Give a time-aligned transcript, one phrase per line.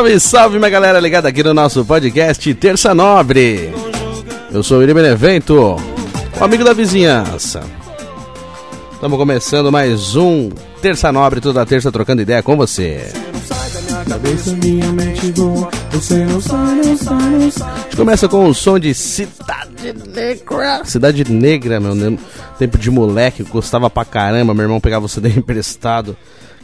[0.00, 3.70] Salve, salve, minha galera ligada aqui no nosso podcast Terça Nobre.
[4.50, 5.76] Eu sou o Iri Benevento,
[6.40, 7.62] o amigo da vizinhança.
[8.94, 10.48] Estamos começando mais um
[10.80, 13.12] Terça Nobre, toda terça trocando ideia com você.
[15.92, 16.22] Você.
[16.22, 20.82] A gente começa com o som de Cidade Negra.
[20.86, 22.18] Cidade Negra, meu ne-
[22.58, 24.54] tempo de moleque, gostava pra caramba.
[24.54, 26.16] Meu irmão pegava o CD emprestado.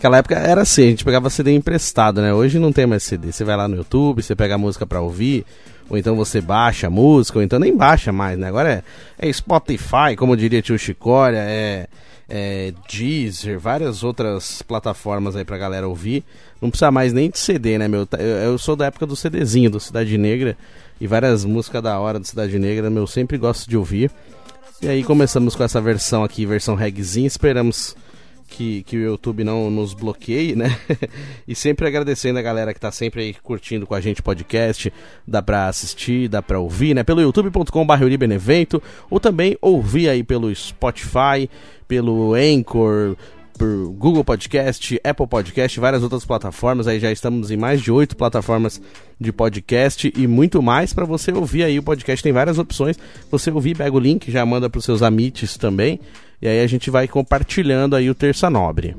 [0.07, 2.33] Naquela época era assim, a gente pegava CD emprestado, né?
[2.33, 3.33] Hoje não tem mais CD.
[3.33, 5.45] Você vai lá no YouTube, você pega a música pra ouvir,
[5.91, 8.47] ou então você baixa a música, ou então nem baixa mais, né?
[8.47, 8.85] Agora
[9.19, 11.89] é, é Spotify, como diria tio Chicória, é,
[12.29, 16.23] é Deezer, várias outras plataformas aí pra galera ouvir.
[16.63, 18.07] Não precisa mais nem de CD, né, meu?
[18.07, 20.57] Tá- Eu, eu sou da época do CDzinho, do Cidade Negra,
[21.01, 24.09] e várias músicas da hora do Cidade Negra, meu, eu sempre gosto de ouvir.
[24.81, 27.97] E aí começamos com essa versão aqui, versão regzinha, esperamos
[28.47, 30.77] que, que o YouTube não nos bloqueie, né?
[31.47, 34.93] e sempre agradecendo a galera que tá sempre aí curtindo com a gente o podcast,
[35.27, 37.03] dá pra assistir, dá pra ouvir, né?
[37.03, 41.51] Pelo youtube.com.br Benevento, ou também ouvir aí pelo Spotify,
[41.87, 43.17] pelo Anchor,
[43.57, 46.87] por Google Podcast, Apple Podcast, várias outras plataformas.
[46.87, 48.81] Aí já estamos em mais de oito plataformas
[49.19, 52.23] de podcast e muito mais para você ouvir aí o podcast.
[52.23, 52.99] Tem várias opções.
[53.31, 56.01] Você ouvir, pega o link, já manda para os seus amites também.
[56.41, 58.97] E aí a gente vai compartilhando aí o Terça Nobre.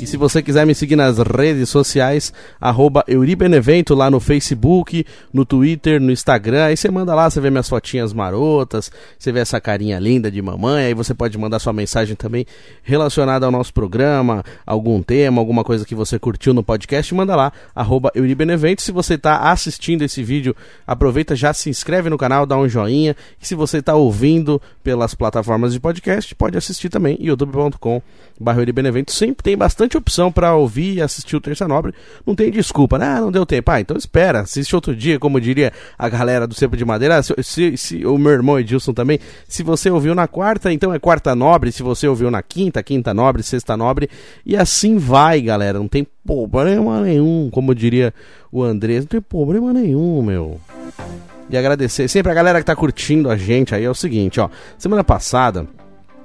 [0.00, 5.44] E se você quiser me seguir nas redes sociais, arroba Euribenevento lá no Facebook, no
[5.44, 9.60] Twitter, no Instagram, aí você manda lá, você vê minhas fotinhas marotas, você vê essa
[9.60, 12.46] carinha linda de mamãe, aí você pode mandar sua mensagem também
[12.82, 17.52] relacionada ao nosso programa, algum tema, alguma coisa que você curtiu no podcast, manda lá,
[17.76, 18.80] arroba Euribenevento.
[18.80, 20.56] Se você está assistindo esse vídeo,
[20.86, 25.14] aproveita, já se inscreve no canal, dá um joinha, e se você está ouvindo pelas
[25.14, 28.00] plataformas de podcast, pode assistir também, youtube.com
[29.10, 31.92] sempre tem bastante opção para ouvir e assistir o Terça Nobre,
[32.26, 33.06] não tem desculpa, né?
[33.06, 36.54] Ah, não deu tempo, ah, então espera, assiste outro dia, como diria a galera do
[36.54, 39.18] Sempre de Madeira, se, se- se- o meu irmão Edilson também,
[39.48, 43.12] se você ouviu na quarta, então é quarta nobre, se você ouviu na quinta, quinta
[43.12, 44.08] nobre, sexta nobre,
[44.46, 48.14] e assim vai, galera, não tem problema nenhum, como diria
[48.52, 50.60] o Andrés, não tem problema nenhum, meu.
[51.48, 54.48] E agradecer sempre a galera que tá curtindo a gente aí, é o seguinte, ó,
[54.78, 55.66] semana passada,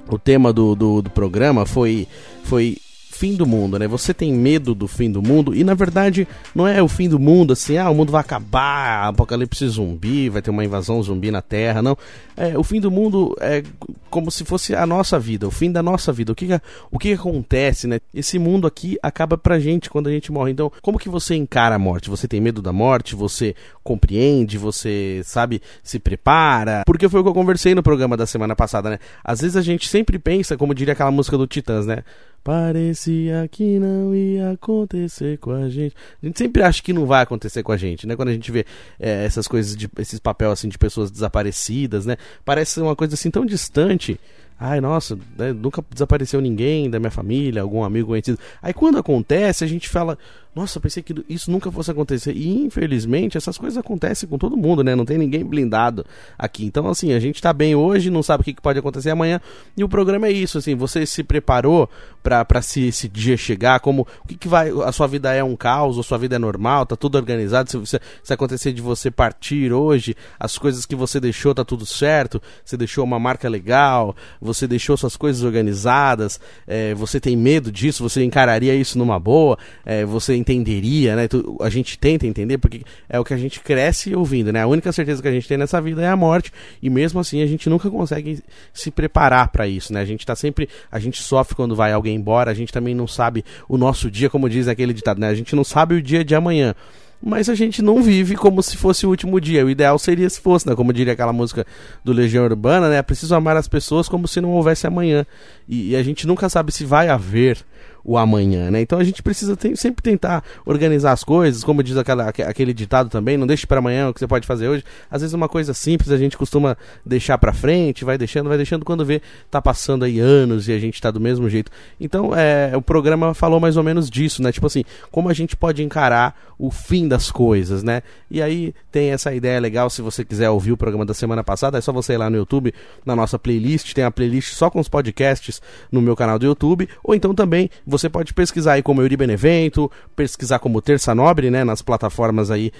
[0.08, 2.06] o tema do, do, do programa foi,
[2.44, 2.78] foi
[3.16, 3.88] fim do mundo, né?
[3.88, 7.18] Você tem medo do fim do mundo e na verdade não é o fim do
[7.18, 11.40] mundo assim, ah, o mundo vai acabar, apocalipse zumbi, vai ter uma invasão zumbi na
[11.40, 11.96] Terra, não.
[12.36, 13.62] É, o fim do mundo é
[14.10, 16.32] como se fosse a nossa vida, o fim da nossa vida.
[16.32, 16.46] O que
[16.90, 17.98] o que, que acontece, né?
[18.14, 20.52] Esse mundo aqui acaba pra gente quando a gente morre.
[20.52, 22.10] Então, como que você encara a morte?
[22.10, 23.14] Você tem medo da morte?
[23.14, 24.58] Você compreende?
[24.58, 26.82] Você sabe se prepara?
[26.86, 28.98] Porque foi o que eu conversei no programa da semana passada, né?
[29.24, 32.02] Às vezes a gente sempre pensa, como diria aquela música do Titãs, né?
[32.46, 35.96] Parecia que não ia acontecer com a gente.
[36.22, 38.14] A gente sempre acha que não vai acontecer com a gente, né?
[38.14, 38.64] Quando a gente vê
[39.00, 42.16] é, essas coisas, de, esses papel assim de pessoas desaparecidas, né?
[42.44, 44.20] Parece uma coisa assim tão distante.
[44.60, 48.38] Ai, nossa, né, nunca desapareceu ninguém da minha família, algum amigo conhecido.
[48.62, 50.16] Aí quando acontece, a gente fala,
[50.56, 52.32] nossa, pensei que isso nunca fosse acontecer.
[52.32, 54.94] E infelizmente essas coisas acontecem com todo mundo, né?
[54.94, 56.02] Não tem ninguém blindado
[56.38, 56.64] aqui.
[56.64, 59.38] Então, assim, a gente tá bem hoje, não sabe o que pode acontecer amanhã.
[59.76, 61.90] E o programa é isso, assim, você se preparou
[62.22, 64.70] pra se esse dia chegar, como o que, que vai.
[64.70, 67.70] A sua vida é um caos, ou sua vida é normal, tá tudo organizado.
[67.70, 72.40] Se, se acontecer de você partir hoje, as coisas que você deixou tá tudo certo,
[72.64, 78.02] você deixou uma marca legal, você deixou suas coisas organizadas, é, você tem medo disso,
[78.02, 81.28] você encararia isso numa boa, é, você entenderia, né?
[81.28, 84.62] Tu- a gente tenta entender porque é o que a gente cresce ouvindo, né?
[84.62, 87.42] A única certeza que a gente tem nessa vida é a morte e mesmo assim
[87.42, 88.40] a gente nunca consegue
[88.72, 90.00] se preparar para isso, né?
[90.00, 93.06] A gente tá sempre, a gente sofre quando vai alguém embora, a gente também não
[93.06, 95.28] sabe o nosso dia, como diz aquele ditado, né?
[95.28, 96.74] A gente não sabe o dia de amanhã.
[97.22, 99.64] mas a gente não vive como se fosse o último dia.
[99.64, 100.76] O ideal seria se fosse, né?
[100.76, 101.66] Como diria aquela música
[102.04, 103.02] do Legião Urbana, né?
[103.02, 105.24] Preciso amar as pessoas como se não houvesse amanhã.
[105.66, 107.58] E, e a gente nunca sabe se vai haver
[108.06, 108.80] o amanhã, né?
[108.80, 113.10] Então a gente precisa ter, sempre tentar organizar as coisas, como diz aquela, aquele ditado
[113.10, 114.84] também, não deixe para amanhã o que você pode fazer hoje.
[115.10, 118.84] Às vezes uma coisa simples a gente costuma deixar para frente, vai deixando, vai deixando
[118.84, 119.20] quando vê
[119.50, 121.72] tá passando aí anos e a gente tá do mesmo jeito.
[122.00, 124.52] Então, é, o programa falou mais ou menos disso, né?
[124.52, 128.02] Tipo assim, como a gente pode encarar o fim das coisas, né?
[128.30, 131.76] E aí tem essa ideia legal, se você quiser ouvir o programa da semana passada,
[131.76, 132.72] é só você ir lá no YouTube,
[133.04, 135.60] na nossa playlist, tem a playlist só com os podcasts
[135.90, 139.90] no meu canal do YouTube, ou então também você pode pesquisar aí como Euri Benevento,
[140.14, 142.72] pesquisar como Terça Nobre, né, nas plataformas aí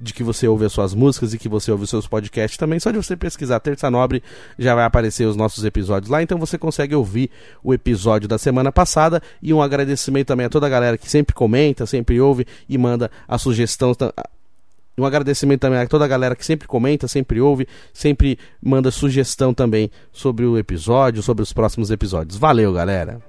[0.00, 2.78] de que você ouve as suas músicas e que você ouve os seus podcasts também.
[2.78, 4.22] Só de você pesquisar Terça Nobre
[4.58, 7.30] já vai aparecer os nossos episódios lá, então você consegue ouvir
[7.62, 11.34] o episódio da semana passada e um agradecimento também a toda a galera que sempre
[11.34, 13.94] comenta, sempre ouve e manda a sugestão
[15.00, 19.54] um agradecimento também a toda a galera que sempre comenta, sempre ouve, sempre manda sugestão
[19.54, 22.36] também sobre o episódio, sobre os próximos episódios.
[22.36, 23.20] Valeu, galera!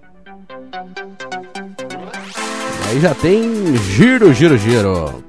[2.92, 5.24] Aí já tem giro, giro, giro.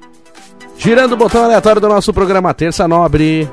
[0.77, 3.49] Girando o botão aleatório do nosso programa Terça Nobre.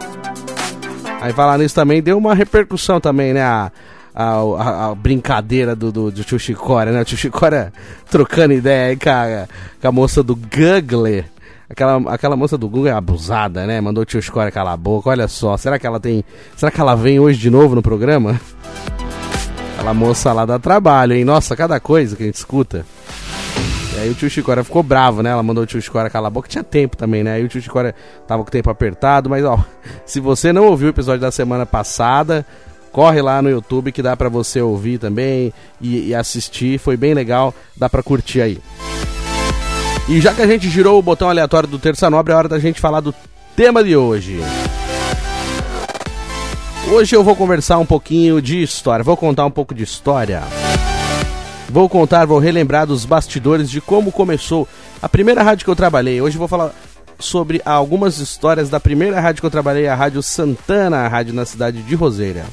[1.21, 3.41] Aí falar nisso também, deu uma repercussão também, né?
[3.41, 3.71] A,
[4.13, 7.03] a, a, a brincadeira do, do, do Tio Chicória, né?
[7.03, 7.73] O Tio Chicória
[8.11, 9.47] trocando ideia aí com a,
[9.81, 11.25] com a moça do Google.
[11.69, 13.81] Aquela, aquela moça do Google é abusada, né?
[13.81, 15.09] Mandou o Tio Chicória calar a boca.
[15.11, 16.25] Olha só, será que ela tem.
[16.57, 18.41] Será que ela vem hoje de novo no programa?
[19.75, 21.25] Aquela moça lá dá trabalho, hein?
[21.25, 22.85] Nossa, cada coisa que a gente escuta.
[23.97, 25.31] E aí o tio Chicória ficou bravo, né?
[25.31, 26.49] Ela mandou o tio Chicória calar a boca.
[26.49, 27.35] Tinha tempo também, né?
[27.35, 27.95] Aí o tio Chicória
[28.27, 29.29] tava com o tempo apertado.
[29.29, 29.63] Mas, ó,
[30.07, 32.47] se você não ouviu o episódio da semana passada,
[32.93, 36.79] corre lá no YouTube que dá pra você ouvir também e, e assistir.
[36.79, 38.59] Foi bem legal, dá pra curtir aí.
[40.09, 42.59] E já que a gente girou o botão aleatório do Terça Nobre, é hora da
[42.59, 43.15] gente falar do
[43.55, 44.41] tema de hoje.
[46.91, 50.43] Hoje eu vou conversar um pouquinho de história, vou contar um pouco de história.
[51.71, 54.67] Vou contar, vou relembrar dos bastidores de como começou
[55.01, 56.21] a primeira rádio que eu trabalhei.
[56.21, 56.73] Hoje vou falar
[57.17, 61.45] sobre algumas histórias da primeira rádio que eu trabalhei, a Rádio Santana, a rádio na
[61.45, 62.45] cidade de Roseira.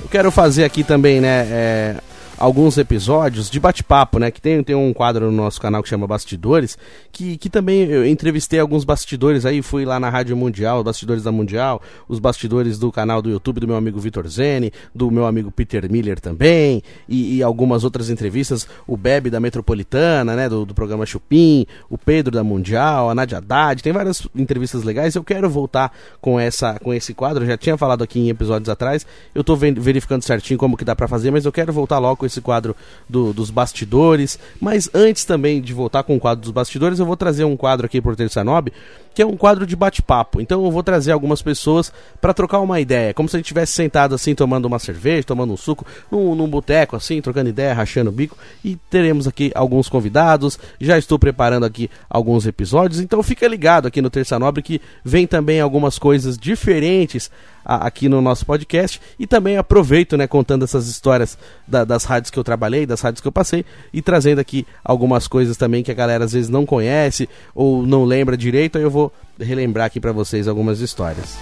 [0.00, 1.96] Eu quero fazer aqui também, né, é,
[2.38, 4.30] alguns episódios de bate-papo, né?
[4.30, 6.78] Que tem, tem um quadro no nosso canal que chama Bastidores,
[7.10, 11.32] que, que também eu entrevistei alguns bastidores aí, fui lá na Rádio Mundial, bastidores da
[11.32, 15.50] Mundial, os bastidores do canal do YouTube do meu amigo Vitor Zene, do meu amigo
[15.50, 20.48] Peter Miller também, e, e algumas outras entrevistas, o Bebe da Metropolitana, né?
[20.48, 25.14] Do, do programa Chupim, o Pedro da Mundial, a Nadia Haddad, tem várias entrevistas legais.
[25.14, 28.68] Eu quero voltar com essa com esse quadro, eu já tinha falado aqui em episódios
[28.68, 29.04] atrás,
[29.34, 32.27] eu tô verificando certinho como que dá para fazer, mas eu quero voltar logo com
[32.28, 32.76] esse quadro
[33.08, 34.38] do, dos bastidores.
[34.60, 37.86] Mas antes também de voltar com o quadro dos bastidores, eu vou trazer um quadro
[37.86, 38.72] aqui por Terça Nobre,
[39.18, 40.40] que é um quadro de bate-papo.
[40.40, 43.72] Então eu vou trazer algumas pessoas para trocar uma ideia, como se a gente tivesse
[43.72, 48.10] sentado assim, tomando uma cerveja, tomando um suco, num, num boteco assim, trocando ideia, rachando
[48.10, 48.36] o bico.
[48.64, 50.58] E teremos aqui alguns convidados.
[50.80, 55.26] Já estou preparando aqui alguns episódios, então fica ligado aqui no Terça Nobre que vem
[55.26, 57.30] também algumas coisas diferentes
[57.68, 61.36] aqui no nosso podcast e também aproveito, né, contando essas histórias
[61.66, 65.28] da, das rádios que eu trabalhei, das rádios que eu passei e trazendo aqui algumas
[65.28, 68.90] coisas também que a galera às vezes não conhece ou não lembra direito, aí eu
[68.90, 71.36] vou relembrar aqui para vocês algumas histórias.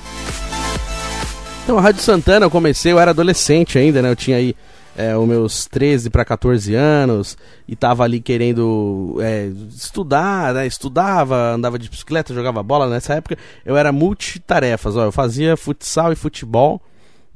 [1.63, 4.11] Então, a Rádio Santana eu comecei, eu era adolescente ainda, né?
[4.11, 4.55] Eu tinha aí
[4.97, 7.37] é, os meus 13 para 14 anos
[7.69, 10.67] e tava ali querendo é, estudar, né?
[10.67, 12.89] Estudava, andava de bicicleta, jogava bola.
[12.89, 16.81] Nessa época eu era multitarefas, ó, eu fazia futsal e futebol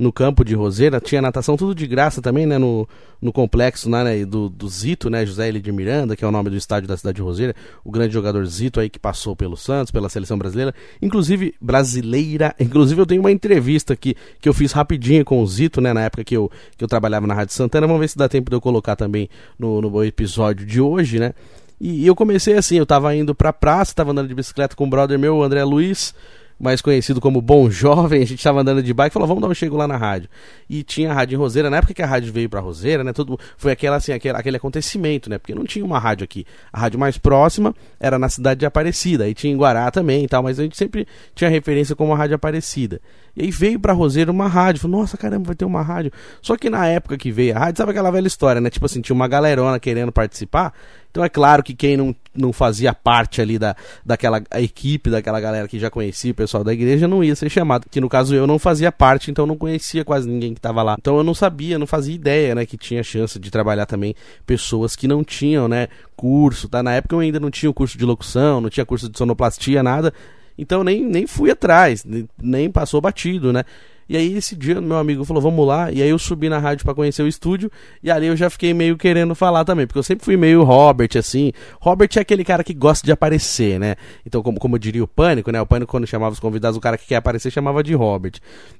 [0.00, 2.88] no campo de Roseira, tinha natação tudo de graça também, né, no,
[3.20, 5.60] no complexo né, do, do Zito, né, José L.
[5.60, 7.54] de Miranda, que é o nome do estádio da cidade de Roseira,
[7.84, 12.98] o grande jogador Zito aí que passou pelo Santos, pela seleção brasileira, inclusive brasileira, inclusive
[12.98, 16.24] eu tenho uma entrevista aqui que eu fiz rapidinho com o Zito, né, na época
[16.24, 18.60] que eu, que eu trabalhava na Rádio Santana, vamos ver se dá tempo de eu
[18.60, 19.28] colocar também
[19.58, 21.34] no, no episódio de hoje, né,
[21.78, 24.84] e, e eu comecei assim, eu tava indo pra praça, tava andando de bicicleta com
[24.84, 26.14] o brother meu, o André Luiz,
[26.60, 29.48] mais conhecido como Bom Jovem, a gente estava andando de bike e falou, vamos dar
[29.48, 30.28] um chego lá na rádio.
[30.68, 33.14] E tinha a rádio em Roseira, na época que a rádio veio para Roseira, né,
[33.14, 36.44] tudo, foi aquela, assim, aquele, aquele acontecimento, né, porque não tinha uma rádio aqui.
[36.70, 40.28] A rádio mais próxima era na cidade de Aparecida, aí tinha em Guará também e
[40.28, 43.00] tal, mas a gente sempre tinha referência como a rádio Aparecida.
[43.34, 46.12] E aí veio pra Roseira uma rádio, falou, nossa, caramba, vai ter uma rádio.
[46.42, 49.00] Só que na época que veio a rádio, sabe aquela velha história, né, tipo assim,
[49.00, 50.74] tinha uma galerona querendo participar,
[51.10, 53.74] Então é claro que quem não, não fazia parte ali da,
[54.04, 57.86] daquela equipe, daquela galera que já conhecia o pessoal da igreja, não ia ser chamado.
[57.90, 60.96] Que no caso eu não fazia parte, então não conhecia quase ninguém que estava lá.
[60.98, 64.14] Então eu não sabia, não fazia ideia, né, que tinha chance de trabalhar também
[64.46, 66.82] pessoas que não tinham, né, curso, tá?
[66.82, 69.82] Na época eu ainda não tinha o curso de locução, não tinha curso de sonoplastia,
[69.82, 70.14] nada.
[70.56, 72.04] Então nem, nem fui atrás,
[72.40, 73.64] nem passou batido, né?
[74.10, 75.92] E aí esse dia meu amigo falou, vamos lá.
[75.92, 77.70] E aí eu subi na rádio para conhecer o estúdio.
[78.02, 79.86] E ali eu já fiquei meio querendo falar também.
[79.86, 81.52] Porque eu sempre fui meio Robert, assim.
[81.80, 83.94] Robert é aquele cara que gosta de aparecer, né?
[84.26, 85.60] Então, como, como eu diria o Pânico, né?
[85.60, 88.32] O Pânico, quando chamava os convidados, o cara que quer aparecer chamava de Robert.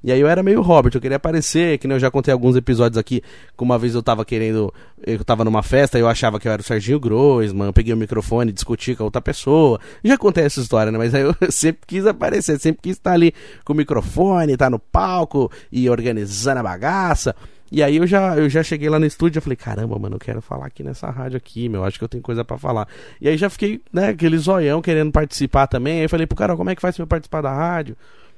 [0.03, 2.57] E aí eu era meio Robert, eu queria aparecer, que nem eu já contei alguns
[2.57, 3.21] episódios aqui.
[3.57, 4.73] Que uma vez eu tava querendo.
[5.05, 7.67] Eu tava numa festa eu achava que eu era o Serginho Groisman.
[7.67, 9.79] Eu peguei o microfone, discuti com a outra pessoa.
[10.03, 10.97] Já contei essa história, né?
[10.97, 14.69] Mas aí eu sempre quis aparecer, sempre quis estar ali com o microfone, estar tá
[14.69, 17.35] no palco e organizando a bagaça.
[17.71, 20.19] E aí eu já, eu já cheguei lá no estúdio e falei, caramba, mano, eu
[20.19, 22.85] quero falar aqui nessa rádio aqui, meu, acho que eu tenho coisa para falar.
[23.21, 25.99] E aí já fiquei, né, aquele zoião querendo participar também.
[25.99, 27.95] Aí eu falei pro cara, como é que faz pra eu participar da rádio?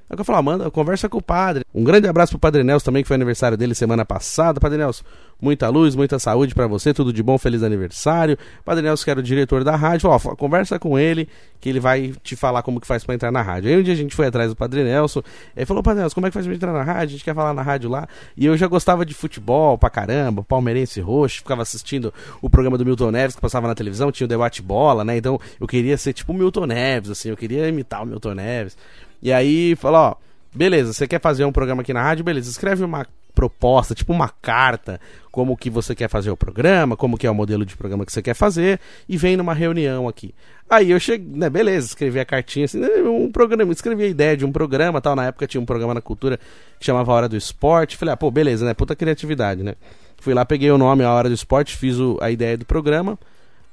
[0.10, 1.65] Aí eu falei, manda, conversa com o padre.
[1.74, 4.60] Um grande abraço pro Padre Nelson também, que foi aniversário dele semana passada.
[4.60, 5.03] Padre Nelson,
[5.44, 8.38] muita luz, muita saúde para você, tudo de bom, feliz aniversário.
[8.64, 11.28] Padre Nelson, que era o diretor da rádio, ó, conversa com ele,
[11.60, 13.70] que ele vai te falar como que faz para entrar na rádio.
[13.70, 15.22] Aí um dia a gente foi atrás do Padre Nelson,
[15.56, 17.04] ele falou, Padre Nelson, como é que faz pra entrar na rádio?
[17.04, 18.08] A gente quer falar na rádio lá.
[18.38, 22.86] E eu já gostava de futebol pra caramba, palmeirense roxo, ficava assistindo o programa do
[22.86, 25.18] Milton Neves que passava na televisão, tinha o debate bola, né?
[25.18, 28.78] Então eu queria ser tipo o Milton Neves, assim, eu queria imitar o Milton Neves.
[29.22, 30.16] E aí falou, ó
[30.56, 32.24] Beleza, você quer fazer um programa aqui na rádio?
[32.24, 35.00] Beleza, escreve uma proposta, tipo uma carta,
[35.32, 38.12] como que você quer fazer o programa, como que é o modelo de programa que
[38.12, 40.34] você quer fazer, e vem numa reunião aqui.
[40.70, 44.38] Aí eu cheguei, né, beleza, escrevi a cartinha assim, né, um programa, escrevi a ideia
[44.38, 46.40] de um programa, tal, na época tinha um programa na cultura
[46.80, 49.75] que chamava Hora do Esporte, falei, ah, pô, beleza, né, puta criatividade, né.
[50.20, 53.18] Fui lá, peguei o nome, a Hora do Esporte, fiz o, a ideia do programa,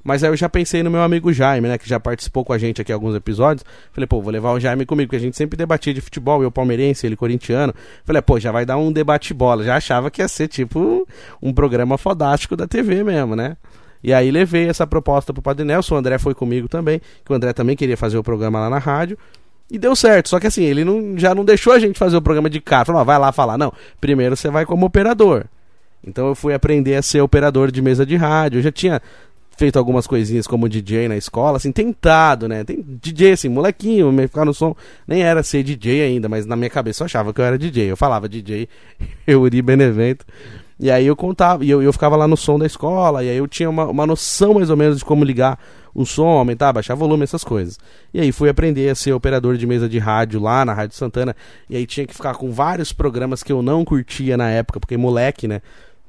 [0.03, 1.77] mas aí eu já pensei no meu amigo Jaime, né?
[1.77, 3.63] Que já participou com a gente aqui alguns episódios.
[3.91, 6.51] Falei, pô, vou levar o Jaime comigo, porque a gente sempre debatia de futebol, eu
[6.51, 7.73] palmeirense, ele corintiano.
[8.03, 9.63] Falei, pô, já vai dar um debate bola.
[9.63, 11.07] Já achava que ia ser tipo
[11.41, 13.57] um programa fodástico da TV mesmo, né?
[14.03, 17.35] E aí levei essa proposta pro Padre Nelson, o André foi comigo também, que o
[17.35, 19.17] André também queria fazer o programa lá na rádio.
[19.69, 22.21] E deu certo, só que assim, ele não, já não deixou a gente fazer o
[22.21, 22.85] programa de cara.
[22.85, 23.57] Falou, vai lá falar.
[23.57, 25.45] Não, primeiro você vai como operador.
[26.05, 28.57] Então eu fui aprender a ser operador de mesa de rádio.
[28.57, 29.01] Eu já tinha
[29.61, 32.63] feito algumas coisinhas como DJ na escola, assim, tentado, né?
[32.63, 34.75] Tem DJ, assim, molequinho, me ficar no som.
[35.07, 37.91] Nem era ser DJ ainda, mas na minha cabeça eu achava que eu era DJ.
[37.91, 38.67] Eu falava DJ,
[39.27, 40.25] eu iria Benevento.
[40.79, 43.37] E aí eu contava, e eu, eu ficava lá no som da escola, e aí
[43.37, 45.59] eu tinha uma, uma noção mais ou menos de como ligar
[45.93, 47.77] o som, aumentar, baixar volume, essas coisas.
[48.11, 51.35] E aí fui aprender a ser operador de mesa de rádio lá na Rádio Santana,
[51.69, 54.97] e aí tinha que ficar com vários programas que eu não curtia na época, porque
[54.97, 55.61] moleque, né?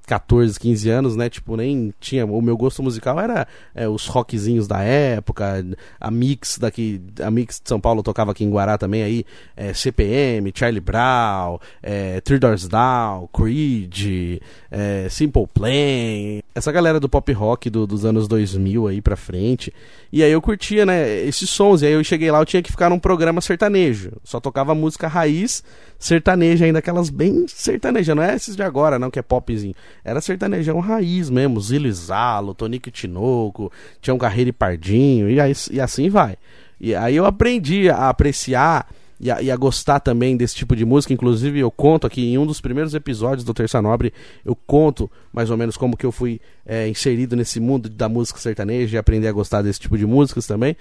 [0.06, 1.28] 14, 15 anos, né?
[1.28, 2.26] Tipo, nem tinha.
[2.26, 5.64] O meu gosto musical era é, os rockzinhos da época,
[6.00, 7.00] a Mix daqui.
[7.20, 9.24] A Mix de São Paulo tocava aqui em Guará também aí.
[9.56, 14.40] É, CPM, Charlie Brown, é, Three Doors Down, Creed,
[14.70, 16.42] é, Simple Plan.
[16.54, 19.72] Essa galera do pop rock do, dos anos 2000 aí pra frente.
[20.12, 21.20] E aí eu curtia, né?
[21.22, 21.82] Esses sons.
[21.82, 24.12] E aí eu cheguei lá, eu tinha que ficar num programa sertanejo.
[24.24, 25.62] Só tocava música raiz
[26.02, 29.74] sertaneja ainda, aquelas bem sertaneja, não é esses de agora, não, que é popzinho.
[30.04, 35.52] Era sertanejão raiz mesmo, Zilo Zalo, Tonico e Tinoco, Tião Carreiro e Pardinho, e, aí,
[35.70, 36.36] e assim vai.
[36.80, 38.88] E aí eu aprendi a apreciar
[39.22, 41.14] e a, e a, gostar também desse tipo de música.
[41.14, 44.12] Inclusive, eu conto aqui em um dos primeiros episódios do Terça Nobre,
[44.44, 48.40] eu conto mais ou menos como que eu fui é, inserido nesse mundo da música
[48.40, 50.76] sertaneja e aprender a gostar desse tipo de músicas também.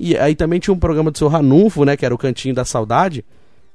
[0.00, 2.64] E aí também tinha um programa do seu Ranulfo, né, que era o Cantinho da
[2.64, 3.22] Saudade,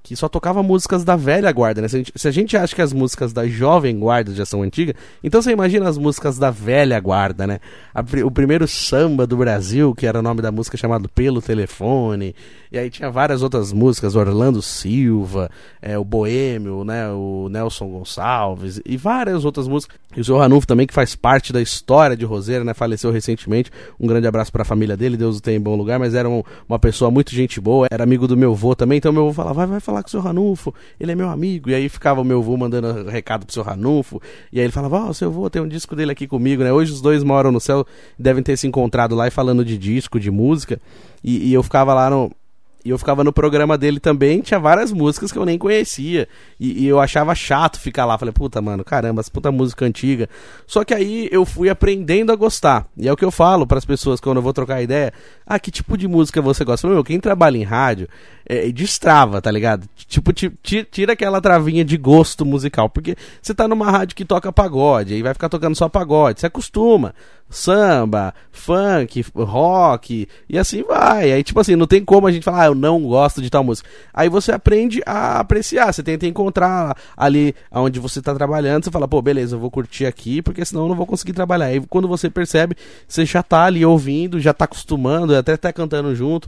[0.09, 1.87] que só tocava músicas da velha guarda, né?
[1.87, 4.63] Se a, gente, se a, gente, acha que as músicas da jovem guarda já são
[4.63, 7.59] antigas, então você imagina as músicas da velha guarda, né?
[7.93, 12.33] A, o primeiro samba do Brasil, que era o nome da música chamado Pelo Telefone,
[12.71, 15.49] e aí tinha várias outras músicas, Orlando Silva,
[15.81, 17.09] é, o Boêmio, né?
[17.09, 19.97] O Nelson Gonçalves, e várias outras músicas.
[20.15, 22.75] E o seu Ranulfo também, que faz parte da história de Roseira, né?
[22.75, 23.71] Faleceu recentemente.
[23.99, 26.29] Um grande abraço para a família dele, Deus o tenha em bom lugar, mas era
[26.29, 29.33] um, uma pessoa muito gente boa, era amigo do meu avô também, então meu avô
[29.33, 31.71] falava, vai, vai falar com o seu Ranulfo, ele é meu amigo.
[31.71, 34.21] E aí ficava o meu avô mandando recado pro seu Ranulfo.
[34.53, 36.71] E aí ele falava, ó, oh, seu avô tem um disco dele aqui comigo, né?
[36.71, 37.83] Hoje os dois moram no céu,
[38.17, 40.79] devem ter se encontrado lá e falando de disco, de música.
[41.23, 42.31] E, e eu ficava lá no,
[42.83, 46.27] e eu ficava no programa dele também, tinha várias músicas que eu nem conhecia.
[46.59, 48.17] E, e, eu achava chato ficar lá.
[48.17, 50.29] Falei, puta, mano, caramba, essa puta música antiga.
[50.65, 52.87] Só que aí eu fui aprendendo a gostar.
[52.95, 55.13] E é o que eu falo para as pessoas quando eu vou trocar ideia.
[55.45, 56.87] Ah, que tipo de música você gosta?
[56.87, 58.07] Meu, quem trabalha em rádio
[58.49, 59.87] é, destrava, tá ligado?
[60.07, 64.25] Tipo, ti- ti- tira aquela travinha de gosto musical, porque você tá numa rádio que
[64.25, 67.13] toca pagode, aí vai ficar tocando só pagode, você acostuma.
[67.51, 71.31] Samba, funk, rock, e assim vai.
[71.31, 73.63] Aí, tipo assim, não tem como a gente falar, ah, eu não gosto de tal
[73.63, 73.89] música.
[74.13, 79.07] Aí você aprende a apreciar, você tenta encontrar ali onde você tá trabalhando, você fala,
[79.07, 81.65] pô, beleza, eu vou curtir aqui, porque senão eu não vou conseguir trabalhar.
[81.65, 82.75] Aí quando você percebe,
[83.07, 86.47] você já tá ali ouvindo, já tá acostumando, até tá cantando junto.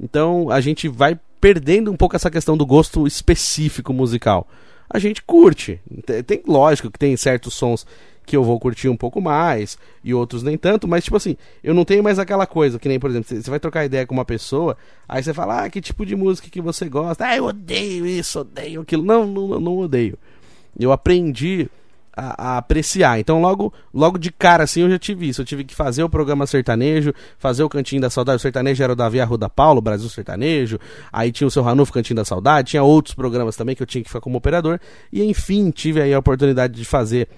[0.00, 4.46] Então a gente vai perdendo um pouco essa questão do gosto específico musical.
[4.90, 5.80] A gente curte.
[6.26, 7.86] Tem, lógico que tem certos sons
[8.24, 11.72] que eu vou curtir um pouco mais e outros nem tanto, mas tipo assim, eu
[11.72, 14.24] não tenho mais aquela coisa que nem, por exemplo, você vai trocar ideia com uma
[14.24, 14.76] pessoa,
[15.08, 18.40] aí você fala: "Ah, que tipo de música que você gosta?" "Ah, eu odeio isso,
[18.40, 19.02] odeio aquilo".
[19.02, 20.18] Não, não, não odeio.
[20.78, 21.68] Eu aprendi
[22.18, 23.20] a, a apreciar.
[23.20, 25.40] Então, logo, logo de cara, assim, eu já tive isso.
[25.40, 28.38] Eu tive que fazer o programa sertanejo, fazer o Cantinho da Saudade.
[28.38, 30.80] O sertanejo era o Davi Arruda Paulo, Brasil Sertanejo.
[31.12, 32.70] Aí tinha o seu Ranulfo, Cantinho da Saudade.
[32.70, 34.80] Tinha outros programas também que eu tinha que ficar como operador.
[35.12, 37.28] E, enfim, tive aí a oportunidade de fazer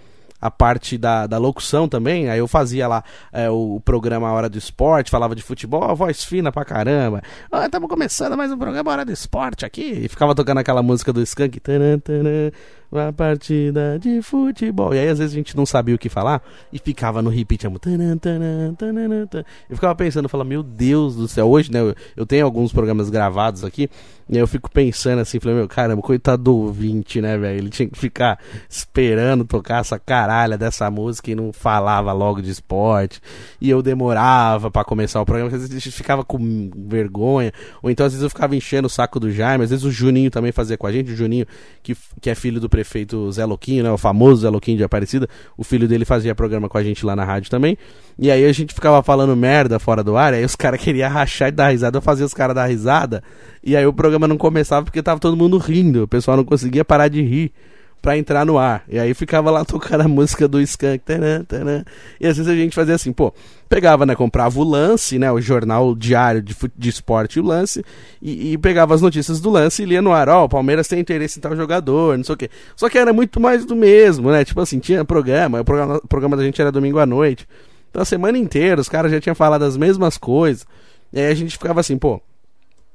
[0.41, 2.31] a parte da, da locução também.
[2.31, 5.95] Aí eu fazia lá é, o, o programa A Hora do Esporte, falava de futebol,
[5.95, 7.23] voz fina pra caramba.
[7.65, 10.05] Estamos começando mais um programa Hora do Esporte aqui.
[10.05, 11.61] E ficava tocando aquela música do Skank.
[11.61, 12.51] Taran, taran,
[12.91, 14.95] uma partida de futebol.
[14.95, 16.43] E aí às vezes a gente não sabia o que falar
[16.73, 17.63] e ficava no repeat.
[17.63, 19.27] taran.
[19.69, 21.49] Eu ficava pensando, falava, meu Deus do céu.
[21.49, 23.89] Hoje, né, eu, eu tenho alguns programas gravados aqui.
[24.33, 27.59] E eu fico pensando assim, falei, meu, caramba, coitado do ouvinte, né, velho?
[27.59, 32.49] Ele tinha que ficar esperando tocar essa caralha dessa música e não falava logo de
[32.49, 33.21] esporte.
[33.61, 37.53] E eu demorava pra começar o programa, às vezes a gente ficava com vergonha.
[37.83, 40.31] Ou então às vezes eu ficava enchendo o saco do Jaime, às vezes o Juninho
[40.31, 41.45] também fazia com a gente, o Juninho,
[41.83, 43.91] que, que é filho do prefeito Zé Louquinho, né?
[43.91, 45.29] O famoso Zé Louquinho de Aparecida.
[45.57, 47.77] O filho dele fazia programa com a gente lá na rádio também.
[48.19, 51.49] E aí a gente ficava falando merda fora do ar, aí os caras queriam rachar
[51.49, 53.23] e dar risada, eu fazia os caras dar risada,
[53.65, 56.85] e aí o programa não começava porque tava todo mundo rindo, o pessoal não conseguia
[56.85, 57.53] parar de rir
[58.01, 58.85] pra entrar no ar.
[58.89, 61.05] E aí ficava lá tocando a música do Skank.
[61.05, 61.85] Taran, taran.
[62.21, 63.33] E às vezes a gente fazia assim, pô,
[63.69, 67.85] pegava, né, comprava o lance, né, o jornal diário de, de esporte, o lance,
[68.21, 70.99] e, e pegava as notícias do lance e lia no ar, ó, o Palmeiras tem
[70.99, 72.51] interesse em tal jogador, não sei o quê.
[72.75, 76.09] Só que era muito mais do mesmo, né, tipo assim, tinha programa, o programa, o
[76.09, 77.47] programa da gente era domingo à noite.
[77.91, 80.67] Então a semana inteira os caras já tinham falado as mesmas coisas.
[81.13, 82.21] E aí a gente ficava assim, pô,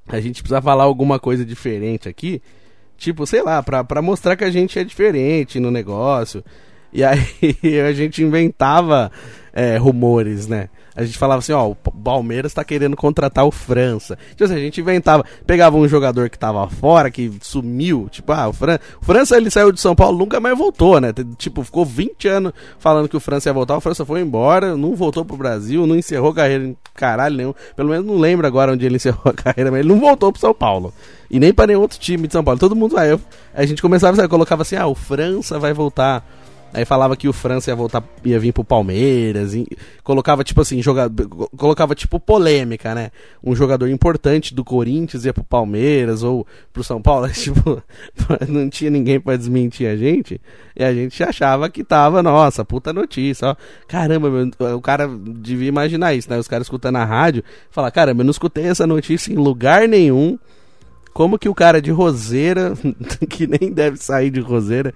[0.07, 2.41] a gente precisa falar alguma coisa diferente aqui.
[2.97, 6.43] Tipo, sei lá, pra, pra mostrar que a gente é diferente no negócio.
[6.91, 7.19] E aí
[7.87, 9.11] a gente inventava
[9.53, 10.69] é, rumores, né?
[10.95, 14.17] A gente falava assim, ó, o Palmeiras tá querendo contratar o França.
[14.29, 18.47] Tipo assim, a gente inventava, pegava um jogador que tava fora, que sumiu, tipo, ah,
[18.47, 18.79] o, Fran...
[19.01, 21.13] França ele saiu de São Paulo, nunca mais voltou, né?
[21.37, 24.95] Tipo, ficou 20 anos falando que o França ia voltar, o França foi embora, não
[24.95, 27.53] voltou pro Brasil, não encerrou carreira em caralho nenhum.
[27.75, 30.39] Pelo menos não lembro agora onde ele encerrou a carreira, mas ele não voltou pro
[30.39, 30.93] São Paulo.
[31.29, 32.59] E nem para nenhum outro time de São Paulo.
[32.59, 32.97] Todo mundo.
[32.99, 33.19] Eu-
[33.53, 36.25] a gente começava, sabe, colocava assim, ah, o França vai voltar.
[36.75, 39.65] Aí falava que o França ia voltar, ia vir pro Palmeiras, e
[40.03, 43.11] colocava tipo assim, jogador, colocava tipo polêmica, né?
[43.41, 47.81] Um jogador importante do Corinthians ia pro Palmeiras ou pro São Paulo, tipo,
[48.49, 50.41] não tinha ninguém pra desmentir a gente,
[50.75, 53.55] e a gente achava que tava, nossa, puta notícia, ó.
[53.87, 56.37] Caramba, meu, o cara devia imaginar isso, né?
[56.37, 60.37] Os caras escutando a rádio, falar, caramba, eu não escutei essa notícia em lugar nenhum.
[61.13, 62.73] Como que o cara de Roseira,
[63.29, 64.93] que nem deve sair de Roseira,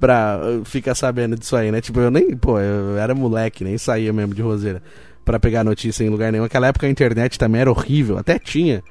[0.00, 1.80] pra uh, ficar sabendo disso aí, né?
[1.80, 4.82] Tipo, eu nem, pô, eu era moleque, nem saía mesmo de Roseira
[5.24, 6.44] pra pegar notícia em lugar nenhum.
[6.44, 8.82] Naquela época a internet também era horrível, até tinha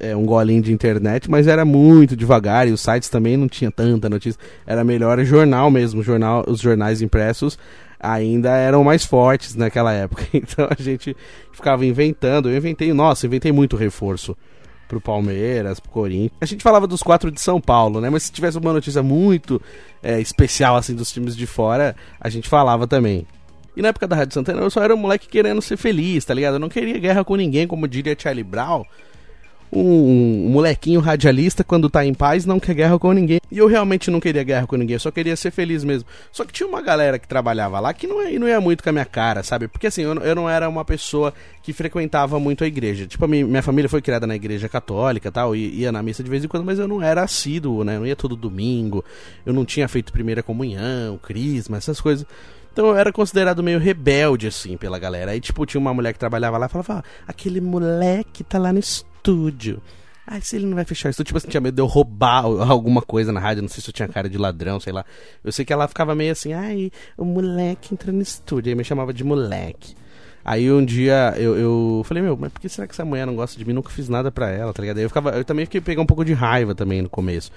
[0.00, 3.70] é, um golinho de internet, mas era muito devagar e os sites também não tinha
[3.70, 4.40] tanta notícia.
[4.66, 7.58] Era melhor jornal mesmo, jornal, os jornais impressos
[8.00, 10.24] ainda eram mais fortes naquela época.
[10.32, 11.16] Então a gente
[11.52, 12.48] ficava inventando.
[12.48, 14.36] Eu inventei, nossa, inventei muito reforço
[14.88, 16.32] pro Palmeiras, pro Corinthians.
[16.40, 18.08] A gente falava dos quatro de São Paulo, né?
[18.10, 19.60] Mas se tivesse uma notícia muito
[20.02, 23.26] é, especial, assim, dos times de fora, a gente falava também.
[23.76, 26.34] E na época da Rádio Santana, eu só era um moleque querendo ser feliz, tá
[26.34, 26.54] ligado?
[26.54, 28.82] Eu não queria guerra com ninguém, como diria Charlie Brown.
[29.70, 33.40] Um, molequinho radialista, quando tá em paz, não quer guerra com ninguém.
[33.50, 36.08] E eu realmente não queria guerra com ninguém, eu só queria ser feliz mesmo.
[36.32, 38.88] Só que tinha uma galera que trabalhava lá que não ia, não ia muito com
[38.88, 39.68] a minha cara, sabe?
[39.68, 43.06] Porque assim, eu, eu não era uma pessoa que frequentava muito a igreja.
[43.06, 46.22] Tipo, a minha, minha família foi criada na igreja católica tal, e ia na missa
[46.22, 47.96] de vez em quando, mas eu não era assíduo, né?
[47.96, 49.04] Eu não ia todo domingo,
[49.44, 52.26] eu não tinha feito primeira comunhão, crisma, essas coisas.
[52.72, 55.32] Então eu era considerado meio rebelde, assim, pela galera.
[55.32, 58.72] Aí, tipo, tinha uma mulher que trabalhava lá e falava, ah, aquele moleque tá lá
[58.72, 58.78] no
[59.28, 59.82] estúdio.
[60.26, 62.44] Ai, se ele não vai fechar o estúdio, tipo assim, tinha medo de eu roubar
[62.44, 65.04] alguma coisa na rádio, não sei se eu tinha cara de ladrão, sei lá.
[65.42, 68.84] Eu sei que ela ficava meio assim, ai, o moleque entra no estúdio, aí me
[68.84, 69.94] chamava de moleque.
[70.44, 73.34] Aí um dia eu, eu falei, meu, mas por que será que essa mulher não
[73.34, 73.72] gosta de mim?
[73.72, 74.98] Nunca fiz nada pra ela, tá ligado?
[74.98, 77.50] Aí eu, ficava, eu também fiquei pegar um pouco de raiva também no começo.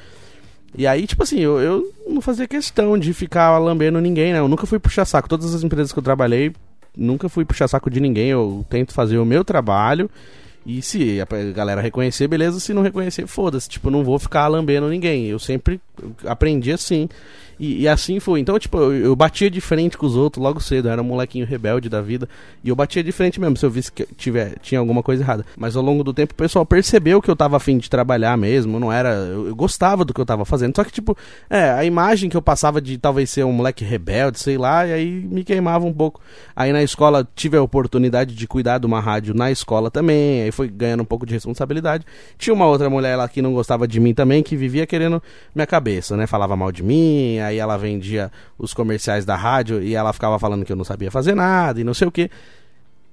[0.77, 4.39] E aí, tipo assim, eu, eu não fazia questão de ficar lambendo ninguém, né?
[4.39, 5.27] Eu nunca fui puxar saco.
[5.27, 6.53] Todas as empresas que eu trabalhei,
[6.95, 8.29] nunca fui puxar saco de ninguém.
[8.29, 10.09] Eu tento fazer o meu trabalho.
[10.65, 12.59] E se a galera reconhecer, beleza.
[12.59, 13.67] Se não reconhecer, foda-se.
[13.67, 15.25] Tipo, não vou ficar lambendo ninguém.
[15.25, 15.81] Eu sempre
[16.25, 17.09] aprendi assim.
[17.61, 18.39] E, e, assim foi.
[18.39, 20.87] Então, tipo, eu, eu, batia de frente com os outros logo cedo.
[20.87, 22.27] Eu era um molequinho rebelde da vida.
[22.63, 25.45] E eu batia de frente mesmo, se eu visse que tiver, tinha alguma coisa errada.
[25.55, 28.79] Mas ao longo do tempo o pessoal percebeu que eu tava afim de trabalhar mesmo.
[28.79, 29.09] Não era.
[29.09, 30.75] Eu, eu, gostava do que eu tava fazendo.
[30.75, 31.15] Só que, tipo,
[31.51, 34.93] é, a imagem que eu passava de talvez ser um moleque rebelde, sei lá, e
[34.93, 36.19] aí me queimava um pouco.
[36.55, 40.50] Aí na escola tive a oportunidade de cuidar de uma rádio na escola também.
[40.51, 42.05] Aí foi ganhando um pouco de responsabilidade.
[42.37, 45.23] Tinha uma outra mulher lá que não gostava de mim também, que vivia querendo
[45.55, 46.27] minha cabeça, né?
[46.27, 50.65] Falava mal de mim, aí ela vendia os comerciais da rádio e ela ficava falando
[50.65, 52.29] que eu não sabia fazer nada e não sei o que.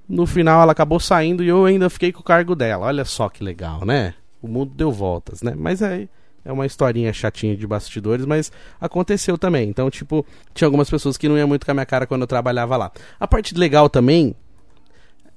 [0.09, 2.87] No final ela acabou saindo e eu ainda fiquei com o cargo dela.
[2.87, 4.15] Olha só que legal, né?
[4.43, 5.55] O mundo deu voltas, né?
[5.57, 6.09] Mas aí
[6.45, 9.69] é uma historinha chatinha de bastidores, mas aconteceu também.
[9.69, 10.25] Então, tipo,
[10.55, 12.91] tinha algumas pessoas que não iam muito com a minha cara quando eu trabalhava lá.
[13.21, 14.35] A parte legal também,